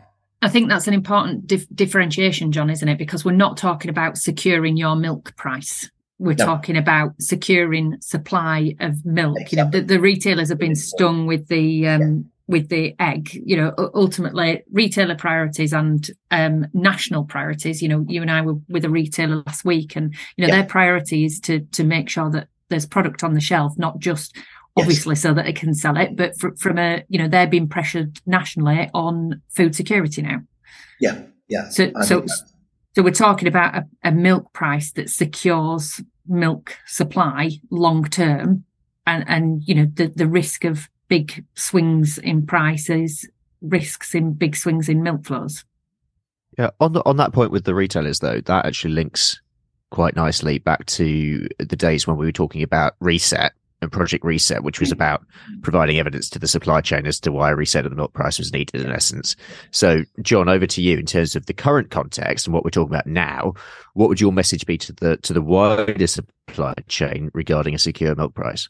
I 0.43 0.51
think 0.51 0.69
that's 0.69 0.89
an 0.89 0.95
important 0.95 1.47
dif- 1.47 1.75
differentiation, 1.75 2.53
John, 2.53 2.69
isn't 2.69 2.89
it? 2.89 2.99
Because 2.99 3.25
we're 3.25 3.33
not 3.33 3.57
talking 3.57 3.89
about 3.89 4.19
securing 4.19 4.77
your 4.77 4.95
milk 4.95 5.35
price 5.37 5.91
we're 6.19 6.35
no. 6.35 6.45
talking 6.45 6.77
about 6.77 7.15
securing 7.21 8.01
supply 8.01 8.75
of 8.81 9.05
milk. 9.05 9.39
Exactly. 9.41 9.59
You 9.59 9.65
know, 9.65 9.71
the, 9.71 9.81
the, 9.81 10.01
retailers 10.01 10.49
have 10.51 10.59
been 10.59 10.77
stung 10.77 11.27
with 11.27 11.49
the 11.49 11.89
um, 11.89 12.01
yeah. 12.01 12.09
with 12.47 12.69
the 12.69 12.95
egg. 13.01 13.31
You 13.45 13.57
know, 13.57 13.75
ultimately 13.95 14.63
retailer 14.71 15.17
priorities 15.17 15.73
and 15.73 16.09
um, 16.31 16.67
national 16.73 17.25
priorities. 17.25 17.83
You 17.83 17.89
know, 17.89 18.05
you 18.09 18.23
and 18.23 18.31
I 18.31 18.43
were 18.43 18.57
with 18.69 18.85
a 18.85 18.91
retailer 18.91 19.43
last 19.47 19.65
week, 19.65 19.97
and 19.97 20.15
you 20.37 20.47
know 20.47 20.53
yeah. 20.53 20.61
their 20.61 20.69
priority 20.69 21.25
is 21.25 21.41
to 21.41 21.61
to 21.61 21.85
make 21.85 22.09
sure 22.09 22.31
that 22.31 22.49
there's 22.69 22.87
product 22.87 23.25
on 23.25 23.35
the 23.35 23.41
shelf, 23.41 23.77
not 23.77 23.99
just 23.99 24.37
obviously 24.77 25.13
yes. 25.13 25.23
so 25.23 25.35
that 25.35 25.45
they 25.45 25.53
can 25.53 25.75
sell 25.75 25.97
it, 25.97 26.17
but 26.17 26.39
fr- 26.39 26.57
from 26.57 26.79
a 26.79 27.05
you 27.09 27.19
know 27.19 27.29
they're 27.29 27.47
being 27.47 27.69
pressured 27.69 28.21
nationally 28.27 28.91
on 28.95 29.43
food 29.49 29.75
security 29.75 30.23
now. 30.23 30.41
Yeah, 31.01 31.23
yeah. 31.49 31.69
So 31.69 31.91
so. 32.03 32.25
So 32.95 33.03
we're 33.03 33.11
talking 33.11 33.49
about 33.49 33.75
a, 33.75 33.87
a 34.05 34.13
milk 34.13 34.53
price 34.53 34.93
that 34.93 35.09
secures 35.09 36.01
milk 36.27 36.77
supply 36.87 37.51
long 37.71 38.05
term. 38.05 38.65
And 39.07 39.25
and 39.27 39.63
you 39.67 39.75
know 39.75 39.87
the 39.93 40.13
the 40.15 40.29
risk 40.29 40.65
of 40.65 40.89
big 41.09 41.45
swings 41.55 42.19
in 42.19 42.47
prices 42.47 43.29
risks 43.61 44.15
in 44.15 44.33
big 44.33 44.57
swings 44.57 44.89
in 44.89 45.03
milk 45.03 45.25
flows. 45.25 45.65
Yeah 46.57 46.71
on 46.81 46.93
the, 46.93 47.05
on 47.05 47.17
that 47.17 47.33
point 47.33 47.51
with 47.51 47.65
the 47.65 47.75
retailers 47.75 48.21
though 48.21 48.41
that 48.41 48.67
actually 48.67 48.95
links 48.95 49.41
quite 49.91 50.15
nicely 50.15 50.59
back 50.59 50.87
to 50.87 51.47
the 51.59 51.77
days 51.77 52.07
when 52.07 52.17
we 52.17 52.27
were 52.27 52.33
talking 52.33 52.63
about 52.63 52.95
reset 53.01 53.53
and 53.83 53.93
Project 53.93 54.25
Reset, 54.25 54.63
which 54.63 54.81
was 54.81 54.93
about 54.93 55.25
providing 55.63 55.99
evidence 55.99 56.31
to 56.31 56.39
the 56.39 56.49
supply 56.49 56.81
chain 56.81 57.07
as 57.07 57.21
to 57.21 57.33
why 57.33 57.51
a 57.51 57.57
reset 57.57 57.85
of 57.85 57.91
the 57.91 57.97
milk 57.97 58.13
price 58.13 58.39
was 58.39 58.53
needed 58.53 58.81
in 58.81 58.91
essence. 58.91 59.37
So, 59.73 60.05
John, 60.23 60.49
over 60.49 60.67
to 60.67 60.81
you 60.81 60.99
in 60.99 61.07
terms 61.07 61.37
of 61.37 61.47
the 61.47 61.53
current 61.53 61.91
context 61.91 62.47
and 62.47 62.55
what 62.55 62.65
we're 62.65 62.71
talking 62.71 62.95
about 62.95 63.07
now. 63.07 63.55
What 63.95 64.09
would 64.09 64.21
your 64.21 64.33
message 64.33 64.65
be 64.65 64.79
to 64.79 64.93
the 64.93 65.17
to 65.19 65.33
the 65.33 65.43
wider 65.43 66.07
supply 66.07 66.75
chain 66.89 67.31
regarding 67.35 67.75
a 67.75 67.79
secure 67.79 68.15
milk 68.15 68.35
price? 68.35 68.69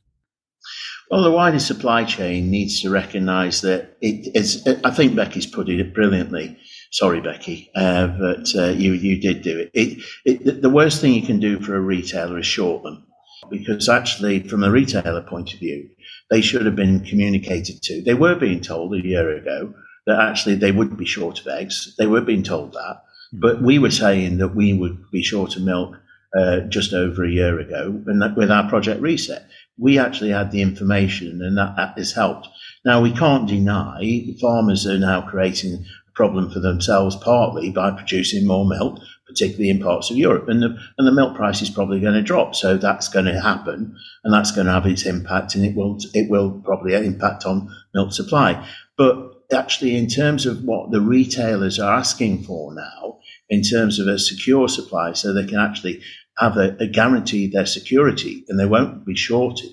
Well, 1.11 1.23
the 1.23 1.31
wider 1.31 1.59
supply 1.59 2.05
chain 2.05 2.51
needs 2.51 2.81
to 2.83 2.91
recognise 2.91 3.61
that 3.61 3.97
it 4.01 4.35
is. 4.35 4.67
I 4.85 4.91
think 4.91 5.15
Becky's 5.15 5.47
put 5.47 5.69
it 5.69 5.95
brilliantly. 5.95 6.57
Sorry, 6.91 7.21
Becky, 7.21 7.71
uh, 7.75 8.07
but 8.07 8.55
uh, 8.57 8.71
you 8.71 8.93
you 8.93 9.21
did 9.21 9.43
do 9.43 9.59
it. 9.59 9.71
It, 9.75 10.03
it. 10.25 10.63
The 10.63 10.71
worst 10.71 11.01
thing 11.01 11.15
you 11.15 11.23
can 11.23 11.39
do 11.39 11.61
for 11.61 11.77
a 11.77 11.81
retailer 11.81 12.39
is 12.39 12.47
short 12.47 12.83
them 12.83 13.07
because 13.51 13.89
actually, 13.89 14.41
from 14.49 14.63
a 14.63 14.71
retailer 14.71 15.23
point 15.23 15.53
of 15.53 15.59
view, 15.59 15.89
they 16.31 16.41
should 16.41 16.65
have 16.67 16.77
been 16.77 17.05
communicated 17.05 17.83
to. 17.83 18.03
They 18.03 18.15
were 18.15 18.35
being 18.35 18.61
told 18.61 18.95
a 18.95 19.07
year 19.07 19.37
ago 19.37 19.75
that 20.07 20.21
actually 20.21 20.57
they 20.57 20.73
would 20.73 20.97
be 20.97 21.05
short 21.05 21.41
of 21.41 21.47
eggs. 21.47 21.95
They 21.99 22.07
were 22.07 22.21
being 22.21 22.43
told 22.43 22.73
that. 22.73 23.03
But 23.33 23.63
we 23.63 23.79
were 23.79 23.91
saying 23.91 24.39
that 24.39 24.55
we 24.55 24.75
would 24.75 25.11
be 25.11 25.23
short 25.23 25.57
of 25.57 25.63
milk 25.63 25.97
uh, 26.37 26.61
just 26.61 26.93
over 26.93 27.25
a 27.25 27.31
year 27.31 27.59
ago, 27.61 28.03
and 28.07 28.37
with 28.37 28.51
our 28.51 28.69
project 28.69 29.01
reset, 29.01 29.47
we 29.79 29.99
actually 29.99 30.31
had 30.31 30.51
the 30.51 30.63
information, 30.63 31.43
and 31.43 31.57
that, 31.59 31.77
that 31.77 31.99
has 31.99 32.13
helped. 32.13 32.49
Now 32.85 33.01
we 33.01 33.13
can't 33.13 33.49
deny 33.49 34.27
farmers 34.41 34.87
are 34.87 34.99
now 34.99 35.23
creating 35.23 35.85
a 36.09 36.13
problem 36.15 36.51
for 36.51 36.61
themselves 36.61 37.17
partly 37.17 37.71
by 37.71 37.91
producing 37.91 38.47
more 38.47 38.67
milk, 38.67 38.99
particularly 39.33 39.71
in 39.71 39.81
parts 39.81 40.11
of 40.11 40.17
Europe. 40.17 40.49
And 40.49 40.63
the, 40.63 40.77
and 40.99 41.07
the 41.07 41.13
milk 41.13 41.37
price 41.37 41.63
is 41.63 41.71
probably 41.71 42.01
going 42.01 42.15
to 42.15 42.23
drop. 42.23 42.55
So 42.55 42.77
that's 42.77 43.09
going 43.09 43.25
to 43.25 43.41
happen 43.41 43.97
and 44.25 44.33
that's 44.33 44.53
going 44.53 44.67
to 44.67 44.73
have 44.73 44.87
its 44.87 45.07
impact 45.07 45.55
and 45.55 45.65
it 45.65 45.75
will, 45.75 45.99
it 46.15 46.31
will 46.31 46.61
probably 46.65 46.95
impact 46.95 47.45
on 47.45 47.75
milk 47.95 48.13
supply. 48.13 48.67
But 48.97 49.43
actually, 49.53 49.97
in 49.97 50.07
terms 50.07 50.47
of 50.47 50.65
what 50.65 50.91
the 50.91 51.01
retailers 51.01 51.79
are 51.79 51.95
asking 51.95 52.45
for 52.45 52.75
now, 52.75 53.19
in 53.49 53.63
terms 53.63 53.99
of 53.99 54.07
a 54.07 54.19
secure 54.19 54.69
supply, 54.69 55.13
so 55.13 55.33
they 55.33 55.47
can 55.47 55.59
actually 55.59 56.03
have 56.39 56.57
a, 56.57 56.77
a 56.81 56.87
guarantee 56.87 57.47
their 57.47 57.67
security 57.67 58.45
and 58.49 58.59
they 58.59 58.67
won't 58.67 59.05
be 59.05 59.15
shorted 59.15 59.73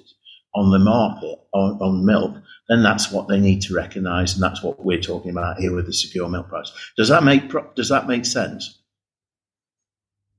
on 0.55 0.71
the 0.71 0.79
market 0.79 1.39
on, 1.53 1.77
on 1.79 2.05
milk, 2.05 2.35
then 2.69 2.83
that's 2.83 3.11
what 3.11 3.27
they 3.27 3.39
need 3.39 3.61
to 3.61 3.73
recognise, 3.73 4.33
and 4.33 4.43
that's 4.43 4.61
what 4.61 4.83
we're 4.83 5.01
talking 5.01 5.31
about 5.31 5.59
here 5.59 5.73
with 5.73 5.87
the 5.87 5.93
secure 5.93 6.29
milk 6.29 6.49
price. 6.49 6.71
Does 6.97 7.09
that 7.09 7.23
make 7.23 7.51
does 7.75 7.89
that 7.89 8.07
make 8.07 8.25
sense? 8.25 8.78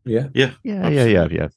Yeah. 0.05 0.29
Yeah. 0.35 0.53
Yeah. 0.63 0.89
Yeah. 0.89 1.05
Yeah. 1.05 1.29
Yeah. 1.31 1.49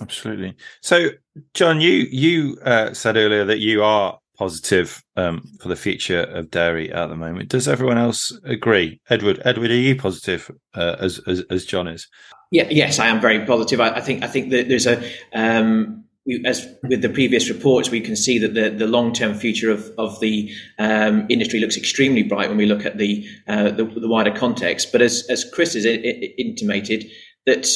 Absolutely. 0.00 0.56
So, 0.80 1.10
John, 1.54 1.80
you 1.80 2.06
you 2.10 2.58
uh, 2.64 2.92
said 2.92 3.16
earlier 3.16 3.44
that 3.44 3.58
you 3.58 3.82
are 3.82 4.18
positive 4.36 5.02
um, 5.16 5.44
for 5.60 5.68
the 5.68 5.76
future 5.76 6.22
of 6.22 6.50
dairy 6.50 6.92
at 6.92 7.06
the 7.08 7.16
moment. 7.16 7.50
Does 7.50 7.68
everyone 7.68 7.98
else 7.98 8.36
agree? 8.44 9.00
Edward, 9.10 9.40
Edward, 9.44 9.70
are 9.70 9.74
you 9.74 9.94
positive 9.94 10.50
uh, 10.74 10.96
as, 10.98 11.20
as, 11.26 11.44
as 11.50 11.64
John 11.64 11.86
is? 11.86 12.08
Yeah. 12.50 12.66
Yes, 12.70 12.98
I 12.98 13.06
am 13.06 13.20
very 13.20 13.44
positive. 13.44 13.80
I, 13.80 13.90
I 13.90 14.00
think 14.00 14.24
I 14.24 14.26
think 14.26 14.50
that 14.50 14.68
there's 14.68 14.86
a 14.86 15.02
um, 15.32 16.04
we, 16.26 16.42
as 16.46 16.66
with 16.84 17.02
the 17.02 17.08
previous 17.08 17.48
reports, 17.48 17.90
we 17.90 18.00
can 18.00 18.16
see 18.16 18.38
that 18.38 18.54
the, 18.54 18.70
the 18.70 18.86
long 18.86 19.12
term 19.12 19.34
future 19.34 19.70
of, 19.70 19.90
of 19.98 20.18
the 20.20 20.52
um, 20.78 21.26
industry 21.28 21.60
looks 21.60 21.76
extremely 21.76 22.22
bright 22.22 22.48
when 22.48 22.58
we 22.58 22.66
look 22.66 22.86
at 22.86 22.98
the 22.98 23.26
uh, 23.48 23.70
the, 23.70 23.84
the, 23.84 24.08
wider 24.08 24.30
context. 24.30 24.92
But 24.92 25.02
as 25.02 25.26
as 25.28 25.44
Chris 25.52 25.74
has 25.74 25.84
intimated, 25.84 27.10
that 27.46 27.66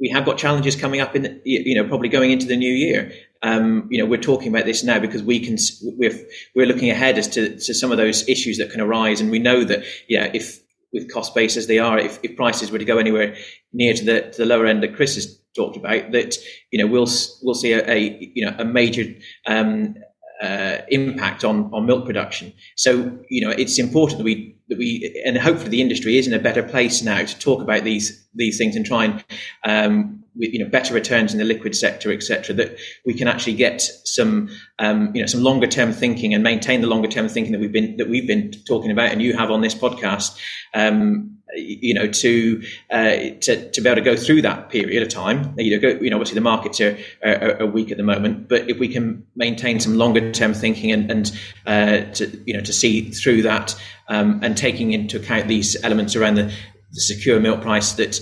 we 0.00 0.08
have 0.10 0.24
got 0.24 0.38
challenges 0.38 0.76
coming 0.76 1.00
up 1.00 1.16
in, 1.16 1.40
you 1.44 1.74
know, 1.74 1.86
probably 1.88 2.08
going 2.08 2.30
into 2.30 2.46
the 2.46 2.56
new 2.56 2.72
year. 2.72 3.12
Um, 3.42 3.86
you 3.90 3.98
know, 3.98 4.06
we're 4.06 4.20
talking 4.20 4.48
about 4.48 4.64
this 4.64 4.82
now 4.82 4.98
because 4.98 5.22
we 5.22 5.40
can, 5.40 5.56
we're, 5.82 6.18
we're 6.54 6.66
looking 6.66 6.90
ahead 6.90 7.18
as 7.18 7.28
to, 7.28 7.56
to 7.56 7.74
some 7.74 7.92
of 7.92 7.98
those 7.98 8.28
issues 8.28 8.58
that 8.58 8.70
can 8.70 8.80
arise. 8.80 9.20
And 9.20 9.30
we 9.30 9.38
know 9.38 9.64
that, 9.64 9.84
yeah, 10.08 10.30
if 10.34 10.60
with 10.92 11.12
cost 11.12 11.34
base 11.34 11.56
as 11.56 11.66
they 11.66 11.78
are, 11.78 11.98
if, 11.98 12.18
if 12.22 12.36
prices 12.36 12.70
were 12.70 12.78
to 12.78 12.84
go 12.84 12.98
anywhere 12.98 13.36
near 13.72 13.94
to 13.94 14.04
the, 14.04 14.20
to 14.30 14.38
the 14.38 14.46
lower 14.46 14.66
end 14.66 14.82
that 14.82 14.96
Chris 14.96 15.14
has 15.14 15.38
talked 15.54 15.76
about, 15.76 16.12
that, 16.12 16.36
you 16.70 16.78
know, 16.78 16.90
we'll, 16.90 17.08
we'll 17.42 17.54
see 17.54 17.72
a, 17.72 17.90
a 17.90 18.30
you 18.34 18.44
know, 18.44 18.54
a 18.58 18.64
major, 18.64 19.04
um, 19.46 19.96
uh, 20.42 20.78
impact 20.88 21.44
on, 21.44 21.70
on 21.72 21.86
milk 21.86 22.04
production. 22.04 22.52
So, 22.76 23.18
you 23.28 23.40
know, 23.40 23.50
it's 23.50 23.78
important 23.78 24.18
that 24.18 24.24
we 24.24 24.54
that 24.68 24.78
we 24.78 25.22
and 25.24 25.38
hopefully 25.38 25.70
the 25.70 25.80
industry 25.80 26.18
is 26.18 26.26
in 26.26 26.34
a 26.34 26.38
better 26.38 26.62
place 26.62 27.02
now 27.02 27.24
to 27.24 27.38
talk 27.38 27.62
about 27.62 27.84
these 27.84 28.26
these 28.34 28.58
things 28.58 28.74
and 28.74 28.84
try 28.84 29.04
and 29.04 29.24
um, 29.64 30.24
with 30.36 30.52
you 30.52 30.58
know 30.58 30.68
better 30.68 30.94
returns 30.94 31.32
in 31.32 31.38
the 31.38 31.44
liquid 31.44 31.74
sector, 31.74 32.12
etc., 32.12 32.54
that 32.56 32.76
we 33.04 33.14
can 33.14 33.28
actually 33.28 33.54
get 33.54 33.80
some 33.80 34.48
um, 34.78 35.14
you 35.14 35.20
know 35.20 35.26
some 35.26 35.42
longer 35.42 35.66
term 35.66 35.92
thinking 35.92 36.34
and 36.34 36.42
maintain 36.42 36.80
the 36.80 36.86
longer 36.86 37.08
term 37.08 37.28
thinking 37.28 37.52
that 37.52 37.60
we've 37.60 37.72
been 37.72 37.96
that 37.96 38.08
we've 38.08 38.26
been 38.26 38.50
talking 38.66 38.90
about 38.90 39.12
and 39.12 39.22
you 39.22 39.36
have 39.36 39.50
on 39.50 39.60
this 39.60 39.74
podcast. 39.74 40.38
Um, 40.74 41.35
you 41.56 41.94
know, 41.94 42.06
to, 42.06 42.62
uh, 42.90 43.16
to 43.40 43.70
to 43.70 43.80
be 43.80 43.88
able 43.88 43.96
to 43.96 44.02
go 44.02 44.16
through 44.16 44.42
that 44.42 44.68
period 44.70 45.02
of 45.02 45.08
time. 45.08 45.54
You 45.58 45.76
know, 45.76 45.80
go, 45.80 46.00
you 46.00 46.10
know, 46.10 46.16
obviously 46.16 46.34
the 46.34 46.40
markets 46.42 46.80
are, 46.80 46.96
are, 47.24 47.62
are 47.62 47.66
weak 47.66 47.90
at 47.90 47.96
the 47.96 48.02
moment, 48.02 48.48
but 48.48 48.68
if 48.68 48.78
we 48.78 48.88
can 48.88 49.26
maintain 49.34 49.80
some 49.80 49.96
longer 49.96 50.30
term 50.32 50.54
thinking 50.54 50.92
and 50.92 51.10
and 51.10 51.40
uh, 51.66 52.10
to 52.12 52.42
you 52.46 52.54
know 52.54 52.60
to 52.60 52.72
see 52.72 53.10
through 53.10 53.42
that 53.42 53.74
um, 54.08 54.40
and 54.42 54.56
taking 54.56 54.92
into 54.92 55.18
account 55.18 55.48
these 55.48 55.82
elements 55.82 56.14
around 56.16 56.34
the, 56.34 56.44
the 56.92 57.00
secure 57.00 57.40
milk 57.40 57.60
price 57.60 57.92
that 57.94 58.20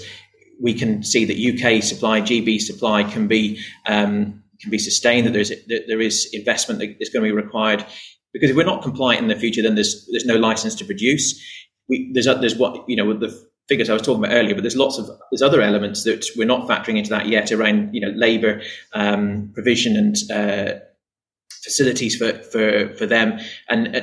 we 0.60 0.74
can 0.74 1.02
see 1.02 1.24
that 1.24 1.36
UK 1.36 1.82
supply, 1.82 2.20
GB 2.20 2.60
supply 2.60 3.04
can 3.04 3.26
be 3.26 3.60
um, 3.86 4.42
can 4.60 4.70
be 4.70 4.78
sustained. 4.78 5.26
That 5.26 5.32
there's 5.32 5.50
that 5.50 5.84
there 5.88 6.00
is 6.00 6.28
investment 6.32 6.80
that 6.80 6.96
is 7.00 7.10
going 7.10 7.24
to 7.24 7.28
be 7.28 7.32
required 7.32 7.84
because 8.32 8.50
if 8.50 8.56
we're 8.56 8.64
not 8.64 8.82
compliant 8.82 9.22
in 9.22 9.28
the 9.28 9.36
future, 9.36 9.62
then 9.62 9.74
there's 9.74 10.06
there's 10.10 10.26
no 10.26 10.36
license 10.36 10.74
to 10.76 10.84
produce. 10.84 11.40
We, 11.88 12.10
there's 12.12 12.26
there's 12.26 12.56
what 12.56 12.88
you 12.88 12.96
know 12.96 13.12
the 13.12 13.36
figures 13.68 13.88
I 13.88 13.94
was 13.94 14.02
talking 14.02 14.24
about 14.24 14.34
earlier, 14.34 14.54
but 14.54 14.62
there's 14.62 14.76
lots 14.76 14.98
of 14.98 15.10
there's 15.30 15.42
other 15.42 15.62
elements 15.62 16.04
that 16.04 16.26
we're 16.36 16.46
not 16.46 16.68
factoring 16.68 16.98
into 16.98 17.10
that 17.10 17.26
yet 17.26 17.52
around 17.52 17.94
you 17.94 18.00
know 18.00 18.12
labour 18.16 18.62
um, 18.92 19.50
provision 19.54 19.96
and 19.96 20.16
uh, 20.30 20.78
facilities 21.62 22.16
for 22.16 22.32
for 22.32 22.94
for 22.96 23.06
them 23.06 23.38
and. 23.68 23.96
Uh, 23.96 24.00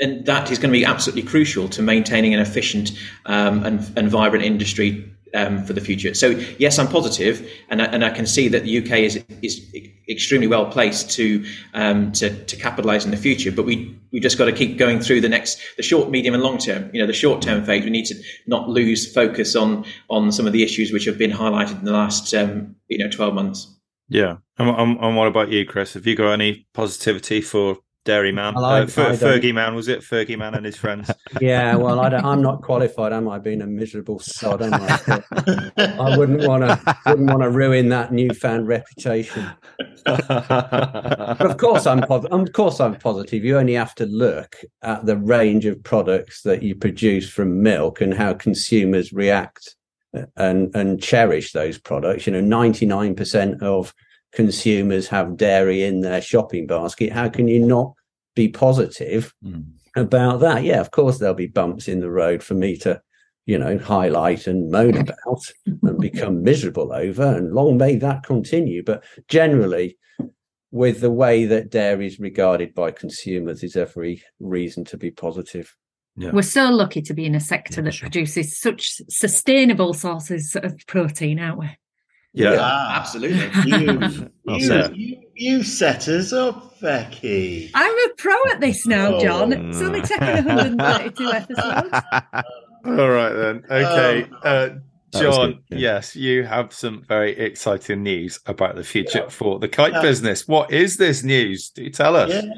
and 0.00 0.24
that 0.24 0.50
is 0.50 0.58
going 0.58 0.72
to 0.72 0.76
be 0.78 0.86
absolutely 0.86 1.22
crucial 1.22 1.68
to 1.68 1.82
maintaining 1.82 2.32
an 2.32 2.40
efficient 2.40 2.92
um, 3.26 3.62
and, 3.62 3.92
and 3.94 4.08
vibrant 4.08 4.42
industry 4.42 5.04
um, 5.34 5.64
for 5.64 5.72
the 5.72 5.80
future. 5.80 6.14
So 6.14 6.30
yes, 6.58 6.78
I'm 6.78 6.88
positive, 6.88 7.48
and 7.68 7.82
I, 7.82 7.86
and 7.86 8.04
I 8.04 8.10
can 8.10 8.26
see 8.26 8.48
that 8.48 8.64
the 8.64 8.78
UK 8.78 8.98
is 9.00 9.24
is 9.42 9.64
extremely 10.08 10.46
well 10.46 10.66
placed 10.66 11.10
to 11.12 11.44
um, 11.74 12.12
to, 12.12 12.44
to 12.44 12.56
capitalise 12.56 13.04
in 13.04 13.10
the 13.10 13.16
future. 13.16 13.52
But 13.52 13.64
we 13.64 13.98
we 14.12 14.20
just 14.20 14.38
got 14.38 14.46
to 14.46 14.52
keep 14.52 14.78
going 14.78 15.00
through 15.00 15.20
the 15.20 15.28
next 15.28 15.58
the 15.76 15.82
short, 15.82 16.10
medium, 16.10 16.34
and 16.34 16.42
long 16.42 16.58
term. 16.58 16.90
You 16.92 17.00
know, 17.00 17.06
the 17.06 17.12
short 17.12 17.42
term 17.42 17.64
phase. 17.64 17.84
We 17.84 17.90
need 17.90 18.06
to 18.06 18.22
not 18.46 18.68
lose 18.68 19.12
focus 19.12 19.56
on 19.56 19.84
on 20.08 20.32
some 20.32 20.46
of 20.46 20.52
the 20.52 20.62
issues 20.62 20.92
which 20.92 21.04
have 21.04 21.18
been 21.18 21.32
highlighted 21.32 21.78
in 21.78 21.84
the 21.84 21.92
last 21.92 22.32
um, 22.34 22.76
you 22.88 22.98
know 22.98 23.08
12 23.08 23.34
months. 23.34 23.68
Yeah, 24.08 24.38
and, 24.58 24.68
and, 24.68 24.98
and 25.00 25.16
what 25.16 25.28
about 25.28 25.50
you, 25.50 25.64
Chris? 25.64 25.94
Have 25.94 26.06
you 26.06 26.14
got 26.14 26.32
any 26.32 26.66
positivity 26.74 27.40
for 27.40 27.78
Dairy 28.04 28.32
Man, 28.32 28.54
well, 28.54 28.64
I, 28.64 28.80
uh, 28.80 28.86
Fer- 28.86 29.12
Fergie 29.12 29.54
Man, 29.54 29.76
was 29.76 29.86
it? 29.86 30.00
Fergie 30.00 30.36
Man 30.36 30.54
and 30.54 30.66
his 30.66 30.76
friends. 30.76 31.10
Yeah, 31.40 31.76
well, 31.76 31.98
I 31.98 32.08
am 32.08 32.42
not 32.42 32.62
qualified, 32.62 33.12
am 33.12 33.28
I? 33.28 33.38
Being 33.38 33.62
a 33.62 33.66
miserable 33.66 34.18
sod, 34.18 34.60
am 34.60 34.74
I? 34.74 35.72
I 35.76 36.16
wouldn't 36.16 36.46
want 36.46 36.62
to 36.62 36.96
wouldn't 37.06 37.30
want 37.30 37.42
to 37.42 37.50
ruin 37.50 37.88
that 37.88 38.12
newfound 38.12 38.68
reputation. 38.68 39.48
but 40.04 41.40
of 41.40 41.56
course, 41.56 41.86
I'm 41.86 42.02
of 42.04 42.52
course 42.52 42.80
I'm 42.80 42.96
positive. 42.96 43.44
You 43.44 43.58
only 43.58 43.74
have 43.74 43.94
to 43.96 44.06
look 44.06 44.56
at 44.82 45.06
the 45.06 45.16
range 45.16 45.64
of 45.64 45.82
products 45.82 46.42
that 46.42 46.62
you 46.62 46.74
produce 46.74 47.28
from 47.30 47.62
milk 47.62 48.00
and 48.00 48.12
how 48.12 48.34
consumers 48.34 49.12
react 49.12 49.74
and 50.36 50.74
and 50.74 51.02
cherish 51.02 51.52
those 51.52 51.78
products. 51.78 52.26
You 52.26 52.34
know, 52.34 52.40
ninety 52.40 52.84
nine 52.86 53.14
percent 53.14 53.62
of 53.62 53.94
consumers 54.32 55.08
have 55.08 55.36
dairy 55.36 55.82
in 55.82 56.00
their 56.00 56.20
shopping 56.20 56.66
basket, 56.66 57.12
how 57.12 57.28
can 57.28 57.48
you 57.48 57.64
not 57.64 57.94
be 58.34 58.48
positive 58.48 59.32
mm. 59.44 59.64
about 59.96 60.40
that? 60.40 60.64
Yeah, 60.64 60.80
of 60.80 60.90
course 60.90 61.18
there'll 61.18 61.34
be 61.34 61.46
bumps 61.46 61.88
in 61.88 62.00
the 62.00 62.10
road 62.10 62.42
for 62.42 62.54
me 62.54 62.76
to, 62.78 63.00
you 63.46 63.58
know, 63.58 63.78
highlight 63.78 64.46
and 64.46 64.70
moan 64.70 64.96
about 64.96 65.42
and 65.66 65.98
become 66.00 66.42
miserable 66.42 66.92
over, 66.92 67.24
and 67.24 67.52
long 67.52 67.76
may 67.76 67.96
that 67.96 68.24
continue. 68.24 68.82
But 68.82 69.04
generally, 69.28 69.98
with 70.70 71.00
the 71.00 71.10
way 71.10 71.44
that 71.44 71.70
dairy 71.70 72.06
is 72.06 72.18
regarded 72.18 72.74
by 72.74 72.90
consumers, 72.90 73.62
is 73.62 73.76
every 73.76 74.22
reason 74.40 74.84
to 74.86 74.96
be 74.96 75.10
positive. 75.10 75.76
Yeah. 76.16 76.30
We're 76.32 76.42
so 76.42 76.70
lucky 76.70 77.02
to 77.02 77.14
be 77.14 77.24
in 77.24 77.34
a 77.34 77.40
sector 77.40 77.80
yeah, 77.80 77.84
that 77.84 77.92
sure. 77.92 78.10
produces 78.10 78.58
such 78.58 79.00
sustainable 79.08 79.94
sources 79.94 80.56
of 80.56 80.78
protein, 80.86 81.38
aren't 81.38 81.58
we? 81.58 81.70
Yeah, 82.32 82.52
yeah 82.52 82.88
absolutely. 82.90 83.50
You, 83.66 84.30
you, 84.56 84.90
you, 84.94 85.22
you, 85.34 85.62
set 85.62 86.08
us 86.08 86.32
up, 86.32 86.80
Becky. 86.80 87.70
I'm 87.74 87.92
a 87.92 88.14
pro 88.16 88.34
at 88.50 88.60
this 88.60 88.86
now, 88.86 89.18
John. 89.18 89.52
Oh. 89.52 89.68
It's 89.68 89.80
only 89.80 90.00
taken 90.02 90.46
132 90.46 91.32
episodes. 91.32 92.04
All 92.84 93.10
right 93.10 93.32
then. 93.32 93.64
Okay. 93.70 94.22
Um, 94.22 94.38
uh, 94.42 94.68
John, 95.12 95.62
yes, 95.68 96.16
you 96.16 96.44
have 96.44 96.72
some 96.72 97.04
very 97.06 97.38
exciting 97.38 98.02
news 98.02 98.40
about 98.46 98.76
the 98.76 98.84
future 98.84 99.24
yeah. 99.24 99.28
for 99.28 99.58
the 99.58 99.68
kite 99.68 99.92
yeah. 99.92 100.00
business. 100.02 100.48
What 100.48 100.72
is 100.72 100.96
this 100.96 101.22
news? 101.22 101.68
Do 101.68 101.84
you 101.84 101.90
tell 101.90 102.16
us? 102.16 102.30
Yeah. 102.30 102.50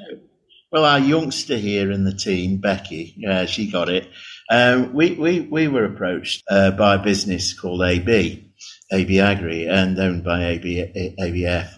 Well, 0.71 0.85
our 0.85 1.01
youngster 1.01 1.57
here 1.57 1.91
in 1.91 2.05
the 2.05 2.15
team, 2.15 2.59
Becky, 2.59 3.17
uh, 3.29 3.47
she 3.47 3.71
got 3.71 3.89
it. 3.89 4.09
Um, 4.51 4.93
we, 4.93 5.13
we, 5.13 5.41
we 5.41 5.69
were 5.69 5.85
approached 5.85 6.43
uh, 6.51 6.73
by 6.73 6.97
a 6.97 6.99
business 6.99 7.59
called 7.59 7.83
AB, 7.83 8.44
AB 8.93 9.21
Agri 9.21 9.67
and 9.67 9.99
owned 9.99 10.25
by 10.25 10.45
AB, 10.45 11.15
ABF. 11.19 11.69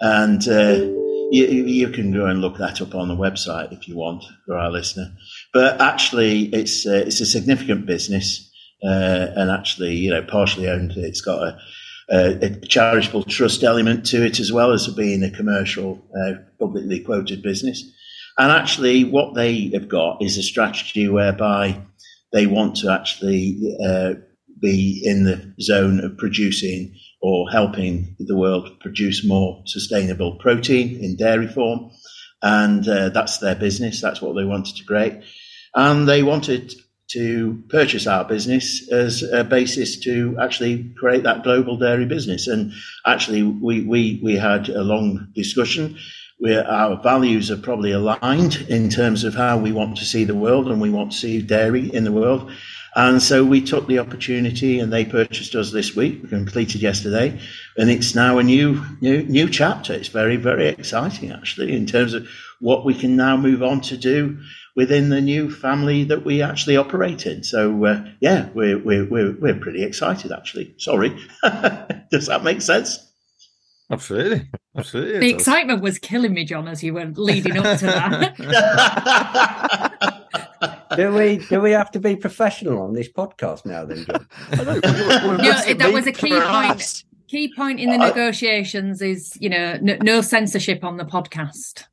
And 0.00 0.46
uh, 0.48 1.02
you, 1.30 1.46
you, 1.46 1.88
can 1.88 2.12
go 2.12 2.26
and 2.26 2.40
look 2.40 2.58
that 2.58 2.82
up 2.82 2.94
on 2.94 3.08
the 3.08 3.16
website 3.16 3.72
if 3.72 3.88
you 3.88 3.96
want 3.96 4.24
for 4.46 4.56
our 4.58 4.70
listener. 4.70 5.14
But 5.52 5.80
actually, 5.80 6.46
it's 6.46 6.86
uh, 6.86 7.04
it's 7.06 7.20
a 7.20 7.26
significant 7.26 7.86
business, 7.86 8.50
uh, 8.84 9.28
and 9.36 9.50
actually, 9.50 9.94
you 9.94 10.10
know, 10.10 10.22
partially 10.22 10.68
owned. 10.68 10.92
It's 10.96 11.20
got 11.20 11.42
a, 11.42 11.58
a, 12.10 12.44
a, 12.44 12.60
charitable 12.66 13.24
trust 13.24 13.62
element 13.62 14.04
to 14.06 14.24
it 14.24 14.40
as 14.40 14.52
well 14.52 14.72
as 14.72 14.88
being 14.88 15.22
a 15.22 15.30
commercial, 15.30 16.04
uh, 16.20 16.34
publicly 16.58 17.00
quoted 17.00 17.42
business. 17.42 17.82
And 18.38 18.50
actually, 18.50 19.04
what 19.04 19.34
they 19.34 19.70
have 19.72 19.88
got 19.88 20.20
is 20.20 20.36
a 20.36 20.42
strategy 20.42 21.08
whereby 21.08 21.80
they 22.32 22.46
want 22.46 22.76
to 22.76 22.90
actually 22.90 23.76
uh, 23.86 24.14
be 24.62 25.02
in 25.04 25.24
the 25.24 25.54
zone 25.60 26.00
of 26.00 26.16
producing 26.16 26.94
or 27.20 27.50
helping 27.50 28.16
the 28.18 28.36
world 28.36 28.80
produce 28.80 29.24
more 29.24 29.62
sustainable 29.66 30.36
protein 30.36 31.02
in 31.02 31.16
dairy 31.16 31.48
form. 31.48 31.90
And 32.40 32.88
uh, 32.88 33.10
that's 33.10 33.38
their 33.38 33.54
business. 33.54 34.00
That's 34.00 34.22
what 34.22 34.34
they 34.34 34.44
wanted 34.44 34.76
to 34.76 34.84
create. 34.84 35.22
And 35.74 36.08
they 36.08 36.22
wanted 36.22 36.72
to 37.10 37.62
purchase 37.68 38.06
our 38.06 38.24
business 38.24 38.90
as 38.90 39.22
a 39.22 39.44
basis 39.44 40.00
to 40.00 40.36
actually 40.40 40.92
create 40.98 41.24
that 41.24 41.44
global 41.44 41.76
dairy 41.76 42.06
business. 42.06 42.46
And 42.46 42.72
actually, 43.06 43.42
we, 43.42 43.84
we, 43.84 44.20
we 44.22 44.36
had 44.36 44.68
a 44.68 44.82
long 44.82 45.28
discussion 45.34 45.98
where 46.38 46.66
our 46.66 47.00
values 47.00 47.50
are 47.50 47.56
probably 47.56 47.92
aligned 47.92 48.56
in 48.68 48.88
terms 48.88 49.22
of 49.22 49.34
how 49.34 49.58
we 49.58 49.70
want 49.70 49.96
to 49.98 50.04
see 50.04 50.24
the 50.24 50.34
world 50.34 50.68
and 50.68 50.80
we 50.80 50.90
want 50.90 51.12
to 51.12 51.18
see 51.18 51.40
dairy 51.40 51.92
in 51.94 52.02
the 52.02 52.10
world. 52.10 52.50
And 52.94 53.22
so 53.22 53.44
we 53.44 53.62
took 53.62 53.86
the 53.86 53.98
opportunity 53.98 54.78
and 54.78 54.92
they 54.92 55.04
purchased 55.04 55.54
us 55.54 55.72
this 55.72 55.96
week. 55.96 56.22
We 56.22 56.28
completed 56.28 56.82
yesterday 56.82 57.40
and 57.76 57.90
it's 57.90 58.14
now 58.14 58.38
a 58.38 58.42
new, 58.42 58.84
new, 59.00 59.22
new 59.22 59.48
chapter. 59.48 59.94
It's 59.94 60.08
very, 60.08 60.36
very 60.36 60.68
exciting 60.68 61.30
actually 61.30 61.74
in 61.74 61.86
terms 61.86 62.12
of 62.12 62.28
what 62.60 62.84
we 62.84 62.94
can 62.94 63.16
now 63.16 63.36
move 63.36 63.62
on 63.62 63.80
to 63.82 63.96
do 63.96 64.38
within 64.76 65.08
the 65.08 65.20
new 65.20 65.50
family 65.50 66.04
that 66.04 66.24
we 66.24 66.42
actually 66.42 66.76
operate 66.76 67.26
in. 67.26 67.44
So 67.44 67.84
uh, 67.84 68.04
yeah, 68.20 68.48
we're, 68.54 68.78
we're, 68.78 69.08
we're, 69.08 69.32
we're 69.32 69.58
pretty 69.58 69.82
excited 69.82 70.30
actually. 70.30 70.74
Sorry. 70.76 71.16
Does 72.10 72.26
that 72.26 72.44
make 72.44 72.60
sense? 72.60 72.98
Absolutely. 73.90 74.48
Absolutely. 74.76 75.18
The 75.18 75.30
excitement 75.30 75.82
was 75.82 75.98
killing 75.98 76.32
me, 76.32 76.44
John, 76.44 76.68
as 76.68 76.82
you 76.82 76.94
were 76.94 77.06
leading 77.06 77.58
up 77.58 77.78
to 77.78 77.86
that. 77.86 79.98
do 80.96 81.12
we 81.12 81.38
do 81.38 81.60
we 81.60 81.72
have 81.72 81.90
to 81.92 82.00
be 82.00 82.16
professional 82.16 82.82
on 82.82 82.92
this 82.92 83.10
podcast 83.10 83.64
now 83.66 83.84
then, 83.84 84.04
John? 84.04 84.26
no, 84.52 84.80
that 84.80 85.90
was 85.92 86.06
a 86.06 86.12
key 86.12 86.38
point. 86.40 87.04
Key 87.28 87.52
point 87.54 87.80
in 87.80 87.90
the 87.90 87.96
negotiations 87.96 89.00
is, 89.00 89.36
you 89.40 89.48
know, 89.48 89.78
no, 89.80 89.96
no 90.02 90.20
censorship 90.20 90.84
on 90.84 90.98
the 90.98 91.04
podcast. 91.04 91.84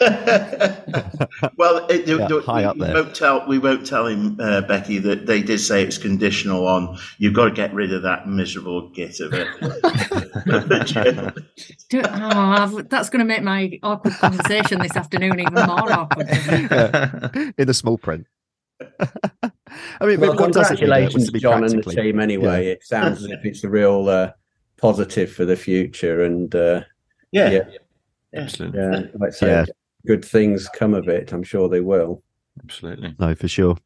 well, 1.58 1.86
it, 1.88 2.08
yeah, 2.08 2.26
do, 2.26 2.40
high 2.40 2.60
we, 2.60 2.64
up 2.64 2.78
there. 2.78 2.94
We 2.94 3.02
won't 3.02 3.14
tell, 3.14 3.46
we 3.46 3.58
won't 3.58 3.86
tell 3.86 4.06
him, 4.06 4.40
uh, 4.40 4.62
Becky, 4.62 4.96
that 4.96 5.26
they 5.26 5.42
did 5.42 5.58
say 5.58 5.82
it's 5.82 5.98
conditional 5.98 6.66
on 6.66 6.96
you've 7.18 7.34
got 7.34 7.44
to 7.44 7.50
get 7.50 7.74
rid 7.74 7.92
of 7.92 8.00
that 8.02 8.26
miserable 8.26 8.88
git 8.88 9.20
of 9.20 9.34
it. 9.34 9.46
oh, 12.04 12.82
that's 12.88 13.10
going 13.10 13.18
to 13.18 13.26
make 13.26 13.42
my 13.42 13.78
awkward 13.82 14.14
conversation 14.14 14.80
this 14.80 14.96
afternoon 14.96 15.38
even 15.38 15.52
more 15.52 15.92
awkward. 15.92 16.28
Yeah, 16.30 17.28
in 17.58 17.66
the 17.66 17.74
small 17.74 17.98
print. 17.98 18.26
I 18.80 20.06
mean, 20.06 20.18
well, 20.18 20.34
congratulations, 20.34 21.30
John, 21.32 21.62
and 21.62 21.82
the 21.82 21.90
team. 21.90 22.20
Anyway, 22.20 22.64
yeah. 22.64 22.72
it 22.72 22.84
sounds 22.84 23.22
as 23.22 23.30
if 23.30 23.44
it's 23.44 23.64
a 23.64 23.68
real 23.68 24.08
uh, 24.08 24.30
positive 24.78 25.30
for 25.30 25.44
the 25.44 25.56
future, 25.56 26.24
and 26.24 26.54
uh, 26.54 26.80
yeah. 27.32 27.50
yeah. 27.50 27.64
Absolutely. 28.32 28.80
Yeah, 28.80 29.02
yeah 29.42 29.64
good 30.06 30.24
things 30.24 30.68
come 30.74 30.94
of 30.94 31.08
it. 31.08 31.32
I'm 31.32 31.42
sure 31.42 31.68
they 31.68 31.80
will. 31.80 32.22
Absolutely. 32.62 33.14
No, 33.18 33.34
for 33.34 33.48
sure. 33.48 33.76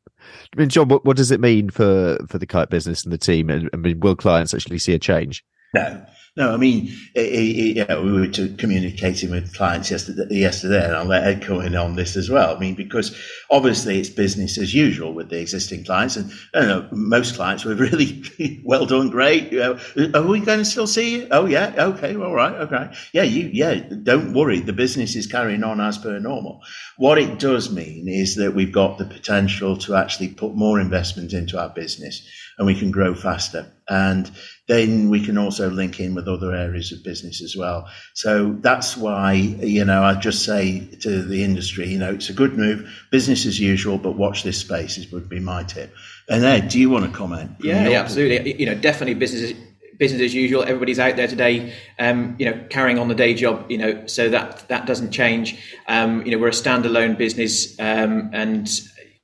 I 0.57 0.61
mean, 0.61 0.69
John, 0.69 0.89
what, 0.89 1.05
what 1.05 1.17
does 1.17 1.31
it 1.31 1.41
mean 1.41 1.71
for, 1.71 2.19
for 2.29 2.39
the 2.39 2.47
kite 2.47 2.71
business 2.71 3.05
and 3.05 3.13
the 3.13 3.19
team? 3.19 3.51
I 3.51 3.77
mean, 3.77 4.01
will 4.01 4.17
clients 4.17 4.55
actually 4.55 4.79
see 4.79 4.95
a 4.95 4.99
change? 4.99 5.45
No, 5.75 6.05
no, 6.37 6.53
I 6.53 6.57
mean, 6.57 6.93
it, 7.15 7.79
it, 7.89 8.03
we 8.03 8.11
were 8.11 8.27
communicating 8.57 9.31
with 9.31 9.55
clients 9.55 9.89
yesterday, 9.93 10.27
yesterday, 10.35 10.85
and 10.85 10.97
I'll 10.97 11.05
let 11.05 11.23
Ed 11.23 11.43
come 11.43 11.61
in 11.61 11.77
on 11.77 11.95
this 11.95 12.17
as 12.17 12.29
well. 12.29 12.57
I 12.57 12.59
mean, 12.59 12.75
because 12.75 13.17
obviously 13.51 14.01
it's 14.01 14.09
business 14.09 14.59
as 14.59 14.75
usual 14.75 15.15
with 15.15 15.31
the 15.31 15.41
existing 15.41 15.85
clients, 15.85 16.17
and 16.17 16.33
know, 16.53 16.89
most 16.91 17.37
clients 17.37 17.65
were 17.65 17.77
really 17.77 18.25
well 18.65 18.85
done, 18.85 19.11
great. 19.11 19.53
You 19.53 19.59
know, 19.61 19.79
are 20.13 20.27
we 20.27 20.41
going 20.41 20.59
to 20.59 20.65
still 20.65 20.89
see 20.89 21.19
you? 21.21 21.29
Oh 21.31 21.47
yeah, 21.47 21.73
okay, 21.79 22.17
all 22.17 22.35
right, 22.35 22.55
okay, 22.55 22.93
yeah, 23.13 23.23
you, 23.23 23.51
yeah. 23.53 23.75
Don't 24.03 24.35
worry, 24.35 24.59
the 24.59 24.73
business 24.73 25.15
is 25.15 25.29
carrying 25.29 25.63
on 25.63 25.81
as 25.81 25.99
per 25.99 26.19
normal. 26.19 26.63
What 26.97 27.19
it 27.19 27.39
does 27.39 27.73
mean 27.73 28.09
is 28.09 28.35
that 28.37 28.57
we've 28.57 28.73
got 28.73 28.99
the 28.99 29.05
potential 29.05 29.77
to 29.79 29.95
actually 29.95 30.29
put 30.29 30.57
more 30.57 30.81
investment 30.81 31.33
into 31.33 31.61
our 31.61 31.69
business, 31.69 32.29
and 32.59 32.67
we 32.67 32.79
can 32.79 32.91
grow 32.91 33.15
faster. 33.15 33.71
And 33.89 34.31
then 34.67 35.11
we 35.11 35.25
can 35.25 35.37
also 35.37 35.69
link 35.69 36.01
in 36.01 36.15
with 36.15 36.27
other 36.27 36.55
areas 36.55 36.91
of 36.93 37.05
business 37.05 37.43
as 37.43 37.55
well. 37.55 37.87
So 38.15 38.57
that's 38.61 38.97
why, 38.97 39.35
you 39.35 39.85
know, 39.85 40.03
I 40.03 40.15
just 40.15 40.45
say 40.45 40.87
to 41.03 41.23
the 41.23 41.45
industry, 41.45 41.89
you 41.89 41.99
know, 41.99 42.15
it's 42.15 42.31
a 42.31 42.35
good 42.35 42.57
move, 42.57 42.89
business 43.11 43.45
as 43.45 43.61
usual, 43.61 43.99
but 43.99 44.17
watch 44.17 44.43
this 44.43 44.59
space 44.59 44.97
is 44.97 45.13
would 45.13 45.29
be 45.29 45.41
my 45.41 45.65
tip. 45.65 45.95
And 46.29 46.45
Ed, 46.45 46.69
do 46.69 46.81
you 46.81 46.89
want 46.89 47.05
to 47.05 47.11
comment? 47.17 47.51
Yeah, 47.61 47.89
yeah 47.89 48.01
absolutely. 48.01 48.59
You 48.59 48.67
know, 48.67 48.75
definitely 48.75 49.15
business 49.15 49.53
business 49.99 50.23
as 50.23 50.35
usual. 50.35 50.63
Everybody's 50.63 50.99
out 50.99 51.17
there 51.17 51.29
today, 51.29 51.73
um, 51.99 52.37
you 52.39 52.51
know, 52.51 52.65
carrying 52.71 52.99
on 52.99 53.09
the 53.09 53.15
day 53.15 53.35
job. 53.35 53.71
You 53.71 53.79
know, 53.79 54.07
so 54.07 54.29
that 54.31 54.67
that 54.69 54.87
doesn't 54.87 55.13
change. 55.13 55.61
Um, 55.87 56.25
you 56.25 56.33
know, 56.33 56.39
we're 56.39 56.49
a 56.49 56.53
standalone 56.53 57.17
business, 57.17 57.79
um, 57.79 58.31
and 58.33 58.69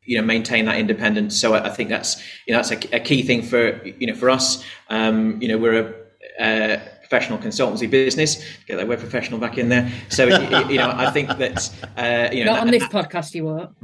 you 0.05 0.17
know 0.19 0.25
maintain 0.25 0.65
that 0.67 0.79
independence. 0.79 1.39
So 1.41 1.55
I, 1.55 1.67
I 1.67 1.71
think 1.71 1.89
that's 1.89 2.23
you 2.47 2.53
know 2.53 2.59
that's 2.59 2.71
a, 2.71 2.97
a, 2.97 3.01
key 3.01 3.23
thing 3.23 3.43
for 3.43 3.85
you 3.85 4.07
know 4.07 4.15
for 4.15 4.31
us. 4.31 4.65
Um, 4.89 5.41
you 5.41 5.49
know 5.49 5.59
we're 5.59 5.81
a, 5.81 5.95
a 6.41 6.81
professional 7.01 7.39
consultancy 7.39 7.91
business. 7.91 8.43
Get 8.67 8.77
that 8.77 8.89
word 8.89 9.01
professional 9.01 9.41
back 9.41 9.59
in 9.59 9.69
there. 9.69 9.91
So 10.09 10.27
you 10.69 10.79
know 10.79 10.91
I 10.95 11.11
think 11.11 11.29
that 11.29 11.71
uh, 11.97 12.29
you 12.33 12.45
know 12.45 12.53
not 12.53 12.57
that, 12.57 12.67
on 12.67 12.71
this 12.71 12.85
podcast 12.85 13.35
you 13.35 13.45
won't. 13.47 13.79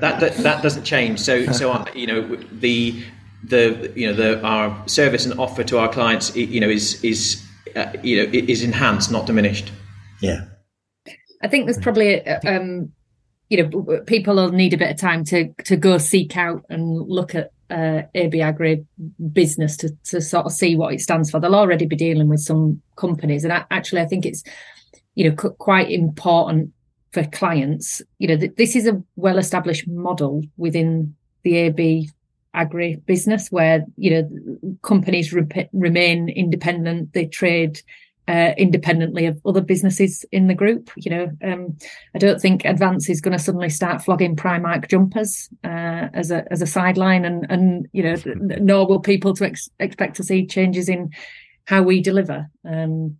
that, 0.00 0.20
that 0.20 0.36
that 0.36 0.62
doesn't 0.62 0.84
change. 0.84 1.20
So 1.20 1.46
so 1.52 1.72
uh, 1.72 1.84
you 1.94 2.06
know 2.06 2.36
the 2.52 3.02
the 3.44 3.92
you 3.96 4.06
know 4.06 4.14
the 4.14 4.42
our 4.44 4.86
service 4.88 5.24
and 5.26 5.38
offer 5.38 5.64
to 5.64 5.78
our 5.78 5.88
clients 5.88 6.34
you 6.36 6.60
know 6.60 6.68
is 6.68 7.02
is 7.02 7.42
uh, 7.74 7.92
you 8.02 8.16
know 8.16 8.30
is 8.32 8.62
enhanced, 8.62 9.10
not 9.10 9.26
diminished. 9.26 9.72
Yeah. 10.20 10.44
I 11.42 11.46
think 11.46 11.66
there's 11.66 11.78
probably 11.78 12.14
a, 12.14 12.40
um, 12.44 12.92
you 13.48 13.62
know 13.62 14.00
people 14.06 14.34
will 14.34 14.52
need 14.52 14.74
a 14.74 14.78
bit 14.78 14.90
of 14.90 14.98
time 14.98 15.24
to 15.24 15.52
to 15.64 15.76
go 15.76 15.98
seek 15.98 16.36
out 16.36 16.64
and 16.68 17.08
look 17.08 17.34
at 17.34 17.52
uh, 17.70 18.02
AB 18.14 18.40
Agri 18.40 18.84
business 19.32 19.76
to 19.78 19.90
to 20.04 20.20
sort 20.20 20.46
of 20.46 20.52
see 20.52 20.76
what 20.76 20.92
it 20.92 21.00
stands 21.00 21.30
for. 21.30 21.40
They'll 21.40 21.54
already 21.54 21.86
be 21.86 21.96
dealing 21.96 22.28
with 22.28 22.40
some 22.40 22.82
companies, 22.96 23.44
and 23.44 23.52
I, 23.52 23.64
actually, 23.70 24.02
I 24.02 24.06
think 24.06 24.26
it's 24.26 24.42
you 25.14 25.28
know 25.28 25.36
quite 25.36 25.90
important 25.90 26.72
for 27.12 27.24
clients. 27.24 28.02
You 28.18 28.28
know, 28.28 28.36
th- 28.36 28.56
this 28.56 28.76
is 28.76 28.86
a 28.86 29.02
well 29.16 29.38
established 29.38 29.88
model 29.88 30.42
within 30.56 31.14
the 31.42 31.56
AB 31.56 32.10
Agri 32.54 32.96
business 33.06 33.50
where 33.50 33.84
you 33.96 34.10
know 34.10 34.76
companies 34.82 35.32
re- 35.32 35.68
remain 35.72 36.28
independent, 36.28 37.12
they 37.12 37.26
trade 37.26 37.80
uh, 38.28 38.52
independently 38.58 39.24
of 39.26 39.40
other 39.46 39.62
businesses 39.62 40.24
in 40.30 40.46
the 40.46 40.54
group. 40.54 40.90
You 40.96 41.10
know, 41.10 41.30
um, 41.42 41.76
I 42.14 42.18
don't 42.18 42.40
think 42.40 42.64
Advance 42.64 43.08
is 43.08 43.22
going 43.22 43.36
to 43.36 43.42
suddenly 43.42 43.70
start 43.70 44.02
flogging 44.02 44.36
Primark 44.36 44.88
jumpers 44.88 45.48
uh, 45.64 46.08
as 46.12 46.30
a 46.30 46.44
as 46.52 46.60
a 46.60 46.66
sideline, 46.66 47.24
and 47.24 47.46
and 47.48 47.88
you 47.92 48.02
know, 48.02 48.16
nor 48.60 48.86
will 48.86 49.00
people 49.00 49.34
to 49.34 49.46
ex- 49.46 49.70
expect 49.80 50.16
to 50.16 50.24
see 50.24 50.46
changes 50.46 50.88
in 50.88 51.10
how 51.64 51.82
we 51.82 52.02
deliver. 52.02 52.48
Um, 52.64 53.16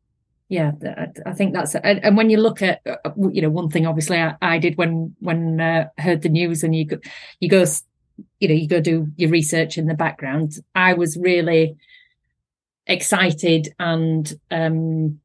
yeah, 0.51 0.73
I, 0.83 1.07
I, 1.27 1.33
think 1.33 1.53
that's 1.53 1.75
and, 1.75 2.03
and, 2.03 2.17
when 2.17 2.31
you 2.31 2.39
look 2.39 2.63
at 2.63 2.81
uh, 2.87 3.11
you 3.31 3.43
know 3.43 3.51
one 3.51 3.69
thing 3.69 3.87
obviously 3.87 4.19
I, 4.19 4.35
I 4.41 4.59
did 4.59 4.79
when 4.79 5.15
when 5.21 5.61
uh, 5.61 5.89
heard 5.99 6.23
the 6.23 6.31
news 6.31 6.63
and 6.63 6.75
you 6.75 6.87
go 6.87 6.97
you 7.41 7.51
go 7.51 7.65
you 8.41 8.49
know 8.49 8.55
you 8.55 8.67
go 8.67 8.81
do 8.81 9.09
your 9.17 9.31
research 9.31 9.79
in 9.79 9.87
the 9.87 9.95
background. 9.95 10.55
I 10.75 10.95
was 10.95 11.17
really 11.17 11.77
excited 12.89 13.75
and 13.79 14.33
um, 14.51 15.21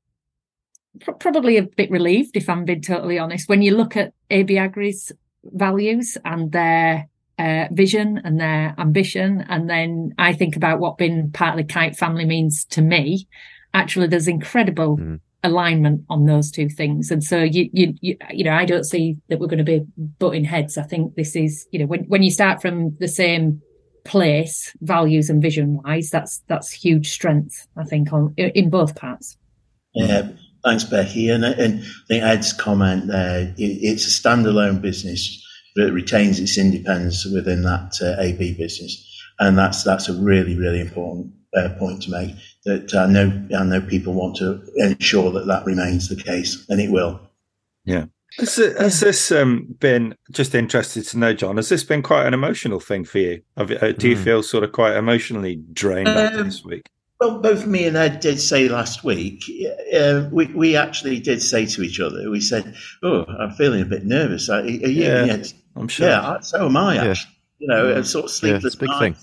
pr- 1.01 1.11
probably 1.13 1.57
a 1.57 1.63
bit 1.63 1.89
relieved, 1.89 2.35
if 2.35 2.49
I'm 2.49 2.65
being 2.65 2.81
totally 2.81 3.17
honest. 3.17 3.49
When 3.49 3.61
you 3.61 3.75
look 3.75 3.97
at 3.97 4.13
AB 4.29 4.55
Agri's 4.55 5.11
values 5.43 6.17
and 6.25 6.51
their 6.51 7.07
uh, 7.39 7.67
vision 7.71 8.21
and 8.23 8.39
their 8.39 8.75
ambition, 8.77 9.45
and 9.49 9.69
then 9.69 10.13
I 10.17 10.33
think 10.33 10.55
about 10.55 10.79
what 10.79 10.97
being 10.97 11.31
part 11.31 11.59
of 11.59 11.65
the 11.65 11.73
Kite 11.73 11.95
family 11.95 12.25
means 12.25 12.65
to 12.65 12.81
me. 12.81 13.27
Actually, 13.73 14.07
there's 14.07 14.27
incredible 14.27 14.97
mm. 14.97 15.19
alignment 15.43 16.05
on 16.09 16.25
those 16.25 16.51
two 16.51 16.69
things, 16.69 17.09
and 17.09 17.23
so 17.23 17.41
you, 17.41 17.69
you, 17.73 17.95
you, 18.01 18.17
you 18.31 18.43
know, 18.43 18.53
I 18.53 18.65
don't 18.65 18.83
see 18.83 19.17
that 19.29 19.39
we're 19.39 19.47
going 19.47 19.57
to 19.57 19.63
be 19.63 19.83
butting 20.19 20.43
heads. 20.43 20.77
I 20.77 20.83
think 20.83 21.15
this 21.15 21.35
is, 21.35 21.67
you 21.71 21.79
know, 21.79 21.87
when 21.87 22.03
when 22.03 22.21
you 22.21 22.29
start 22.29 22.61
from 22.61 22.95
the 22.99 23.07
same 23.07 23.61
place, 24.03 24.75
values 24.81 25.29
and 25.29 25.41
vision 25.41 25.81
wise, 25.83 26.09
that's 26.09 26.41
that's 26.47 26.71
huge 26.71 27.09
strength. 27.11 27.67
I 27.77 27.83
think 27.83 28.11
on 28.13 28.33
in 28.37 28.69
both 28.69 28.95
parts. 28.95 29.37
Yeah, 29.93 30.29
thanks, 30.63 30.83
Becky. 30.83 31.29
And, 31.29 31.45
and 31.45 31.81
I 31.81 31.87
think 32.07 32.23
Ed's 32.23 32.53
comment 32.53 33.07
there, 33.07 33.53
it, 33.57 33.61
it's 33.61 34.07
a 34.07 34.21
standalone 34.21 34.81
business 34.81 35.39
that 35.75 35.91
retains 35.91 36.39
its 36.39 36.57
independence 36.57 37.25
within 37.25 37.63
that 37.63 37.99
uh, 38.01 38.21
AB 38.21 38.55
business, 38.55 39.23
and 39.39 39.57
that's 39.57 39.83
that's 39.83 40.09
a 40.09 40.13
really 40.13 40.57
really 40.57 40.79
important 40.79 41.33
uh, 41.55 41.69
point 41.79 42.03
to 42.03 42.11
make. 42.11 42.35
That 42.65 42.93
I 42.95 43.07
know 43.07 43.47
I 43.57 43.63
know 43.63 43.81
people 43.81 44.13
want 44.13 44.35
to 44.37 44.63
ensure 44.77 45.31
that 45.31 45.47
that 45.47 45.65
remains 45.65 46.09
the 46.09 46.21
case, 46.21 46.65
and 46.69 46.79
it 46.79 46.91
will. 46.91 47.19
Yeah. 47.85 48.05
Has, 48.39 48.55
has 48.55 48.99
this 48.99 49.31
um, 49.31 49.75
been 49.79 50.15
just 50.31 50.55
interested 50.55 51.03
to 51.03 51.19
know, 51.19 51.33
John? 51.33 51.57
Has 51.57 51.69
this 51.69 51.83
been 51.83 52.01
quite 52.01 52.25
an 52.25 52.33
emotional 52.33 52.79
thing 52.79 53.05
for 53.05 53.19
you? 53.19 53.41
Uh, 53.55 53.65
do 53.65 54.09
you 54.09 54.15
mm. 54.15 54.23
feel 54.23 54.41
sort 54.41 54.63
of 54.63 54.71
quite 54.71 54.95
emotionally 54.95 55.57
drained 55.71 56.07
um, 56.07 56.45
this 56.45 56.63
week? 56.63 56.89
Well, 57.19 57.39
both 57.39 57.67
me 57.67 57.85
and 57.85 57.95
Ed 57.95 58.19
did 58.21 58.41
say 58.41 58.67
last 58.67 59.03
week. 59.03 59.43
Uh, 59.95 60.27
we 60.31 60.47
we 60.47 60.75
actually 60.75 61.19
did 61.19 61.41
say 61.41 61.65
to 61.67 61.83
each 61.83 61.99
other. 61.99 62.29
We 62.29 62.41
said, 62.41 62.75
"Oh, 63.03 63.23
I'm 63.25 63.51
feeling 63.51 63.81
a 63.81 63.85
bit 63.85 64.03
nervous." 64.03 64.49
Are, 64.49 64.59
are 64.59 64.65
you, 64.65 64.79
yeah, 64.87 65.25
yeah, 65.25 65.43
I'm 65.75 65.87
sure. 65.87 66.09
Yeah, 66.09 66.39
so 66.39 66.65
am 66.65 66.75
I. 66.75 66.97
Actually, 66.97 67.31
you 67.59 67.67
know, 67.67 67.85
mm. 67.85 68.05
sort 68.05 68.25
of 68.25 68.31
sleepless 68.31 68.75
yeah, 68.75 68.87
big 68.87 68.99
thing. 68.99 69.15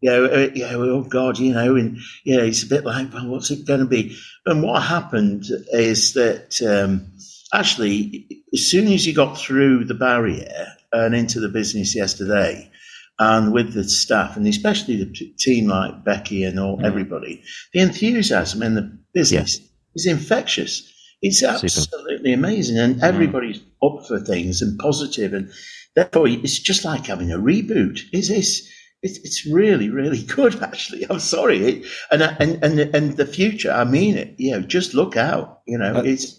Yeah, 0.00 0.12
uh, 0.12 0.50
yeah. 0.52 0.72
Oh 0.74 1.04
God, 1.04 1.38
you 1.38 1.54
know, 1.54 1.76
and 1.76 1.98
yeah, 2.24 2.40
it's 2.40 2.64
a 2.64 2.66
bit 2.66 2.84
like, 2.84 3.14
well, 3.14 3.28
what's 3.28 3.50
it 3.52 3.66
going 3.66 3.80
to 3.80 3.86
be? 3.86 4.16
And 4.44 4.62
what 4.64 4.82
happened 4.82 5.44
is 5.72 6.14
that. 6.14 6.60
Um, 6.60 7.12
actually, 7.52 8.26
as 8.52 8.70
soon 8.70 8.88
as 8.88 9.06
you 9.06 9.14
got 9.14 9.38
through 9.38 9.84
the 9.84 9.94
barrier 9.94 10.66
and 10.92 11.14
into 11.14 11.40
the 11.40 11.48
business 11.48 11.94
yesterday, 11.94 12.70
and 13.18 13.52
with 13.52 13.74
the 13.74 13.84
staff, 13.84 14.36
and 14.36 14.46
especially 14.46 14.96
the 14.96 15.12
team 15.38 15.66
like 15.66 16.04
Becky 16.04 16.44
and 16.44 16.58
all 16.58 16.78
mm. 16.78 16.84
everybody, 16.84 17.42
the 17.72 17.80
enthusiasm 17.80 18.62
in 18.62 18.74
the 18.74 18.96
business 19.12 19.58
yeah. 19.58 19.66
is 19.94 20.06
infectious. 20.06 20.92
It's 21.20 21.42
absolutely 21.42 22.18
Super. 22.18 22.34
amazing, 22.34 22.78
and 22.78 22.96
mm. 22.96 23.02
everybody's 23.02 23.60
up 23.82 24.06
for 24.06 24.20
things 24.20 24.62
and 24.62 24.78
positive, 24.78 25.34
and 25.34 25.50
therefore 25.96 26.28
it's 26.28 26.60
just 26.60 26.84
like 26.84 27.06
having 27.06 27.32
a 27.32 27.38
reboot. 27.38 28.00
Is 28.12 28.28
this? 28.28 28.72
It's, 29.02 29.18
it's 29.18 29.46
really, 29.46 29.90
really 29.90 30.22
good. 30.36 30.62
Actually, 30.62 31.04
I'm 31.10 31.18
sorry, 31.18 31.82
and 32.12 32.22
and 32.22 32.62
and 32.62 32.78
and 32.78 33.16
the 33.16 33.26
future. 33.26 33.72
I 33.72 33.84
mean 33.84 34.16
it. 34.16 34.34
You 34.38 34.52
know, 34.52 34.60
just 34.60 34.94
look 34.94 35.16
out. 35.16 35.62
You 35.66 35.78
know, 35.78 35.96
uh, 35.96 36.02
it's 36.02 36.38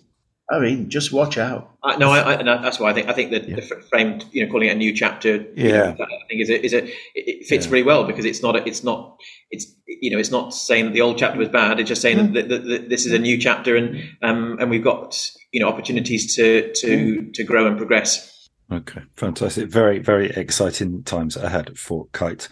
I 0.51 0.59
mean, 0.59 0.89
just 0.89 1.13
watch 1.13 1.37
out. 1.37 1.75
Uh, 1.83 1.95
no, 1.97 2.09
I, 2.09 2.39
I, 2.39 2.43
that's 2.43 2.79
why 2.79 2.89
I 2.89 2.93
think 2.93 3.07
I 3.07 3.13
think 3.13 3.29
that 3.31 3.47
yeah. 3.47 3.57
the 3.57 3.61
framed, 3.61 4.25
you 4.31 4.43
know, 4.43 4.51
calling 4.51 4.67
it 4.67 4.71
a 4.71 4.75
new 4.75 4.93
chapter, 4.93 5.45
yeah, 5.55 5.91
know, 5.91 6.05
I 6.05 6.27
think 6.27 6.41
is 6.41 6.49
a, 6.49 6.65
is 6.65 6.73
a 6.73 6.89
it 7.13 7.45
fits 7.45 7.67
yeah. 7.67 7.71
really 7.71 7.83
well 7.83 8.03
because 8.03 8.25
it's 8.25 8.41
not 8.41 8.55
a, 8.55 8.67
it's 8.67 8.83
not 8.83 9.15
it's 9.51 9.67
you 9.85 10.09
know 10.09 10.17
it's 10.17 10.31
not 10.31 10.53
saying 10.53 10.85
that 10.85 10.93
the 10.93 11.01
old 11.01 11.19
chapter 11.19 11.37
was 11.37 11.49
bad. 11.49 11.79
It's 11.79 11.87
just 11.87 12.01
saying 12.01 12.17
mm. 12.17 12.33
that, 12.33 12.49
that, 12.49 12.63
that, 12.65 12.89
this 12.89 13.05
is 13.05 13.13
a 13.13 13.19
new 13.19 13.37
chapter 13.37 13.75
and 13.75 14.01
um 14.23 14.57
and 14.59 14.71
we've 14.71 14.83
got 14.83 15.15
you 15.51 15.59
know 15.59 15.67
opportunities 15.67 16.35
to 16.35 16.73
to 16.73 16.87
mm. 16.87 17.33
to 17.33 17.43
grow 17.43 17.67
and 17.67 17.77
progress. 17.77 18.47
Okay, 18.71 19.01
fantastic. 19.15 19.69
Very 19.69 19.99
very 19.99 20.31
exciting 20.31 21.03
times 21.03 21.37
ahead 21.37 21.77
for 21.77 22.07
Kite. 22.11 22.49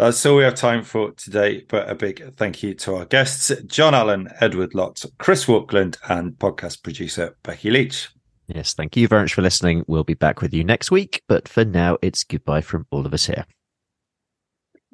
That's 0.00 0.24
all 0.24 0.36
we 0.36 0.44
have 0.44 0.54
time 0.54 0.82
for 0.82 1.10
today, 1.10 1.66
but 1.68 1.86
a 1.90 1.94
big 1.94 2.34
thank 2.36 2.62
you 2.62 2.72
to 2.72 2.94
our 2.94 3.04
guests, 3.04 3.52
John 3.66 3.94
Allen, 3.94 4.30
Edward 4.40 4.74
Lott, 4.74 5.04
Chris 5.18 5.44
Walkland, 5.44 5.98
and 6.08 6.32
podcast 6.32 6.82
producer 6.82 7.36
Becky 7.42 7.70
Leach. 7.70 8.08
Yes, 8.46 8.72
thank 8.72 8.96
you 8.96 9.06
very 9.06 9.24
much 9.24 9.34
for 9.34 9.42
listening. 9.42 9.84
We'll 9.86 10.02
be 10.02 10.14
back 10.14 10.40
with 10.40 10.54
you 10.54 10.64
next 10.64 10.90
week, 10.90 11.22
but 11.28 11.46
for 11.46 11.66
now, 11.66 11.98
it's 12.00 12.24
goodbye 12.24 12.62
from 12.62 12.86
all 12.90 13.04
of 13.04 13.12
us 13.12 13.26
here. 13.26 13.44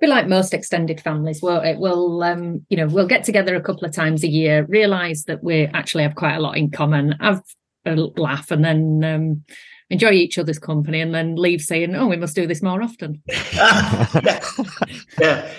Be 0.01 0.09
like 0.09 0.27
most 0.27 0.53
extended 0.53 1.01
families, 1.01 1.41
well, 1.41 1.61
it 1.61 1.79
will, 1.79 2.25
um, 2.25 2.67
you 2.69 2.77
know, 2.77 2.89
we'll 2.89 3.07
get 3.07 3.23
together 3.23 3.55
a 3.55 3.63
couple 3.63 3.85
of 3.85 3.95
times 3.95 4.25
a 4.25 4.29
year, 4.29 4.67
realise 4.69 5.23
that 5.27 5.41
we 5.41 5.67
actually 5.67 6.03
have 6.03 6.17
quite 6.17 6.35
a 6.35 6.41
lot 6.41 6.57
in 6.57 6.73
common, 6.73 7.13
have 7.21 7.45
a 7.85 7.95
laugh, 7.95 8.51
and 8.51 8.65
then 8.65 9.05
um, 9.05 9.45
enjoy 9.91 10.11
each 10.11 10.39
other's 10.39 10.59
company 10.59 11.01
and 11.01 11.15
then 11.15 11.37
leave 11.37 11.61
saying, 11.61 11.95
"Oh, 11.95 12.07
we 12.07 12.17
must 12.17 12.35
do 12.35 12.47
this 12.47 12.63
more 12.63 12.83
often." 12.83 13.23
yeah. 13.53 14.41
yeah, 15.19 15.53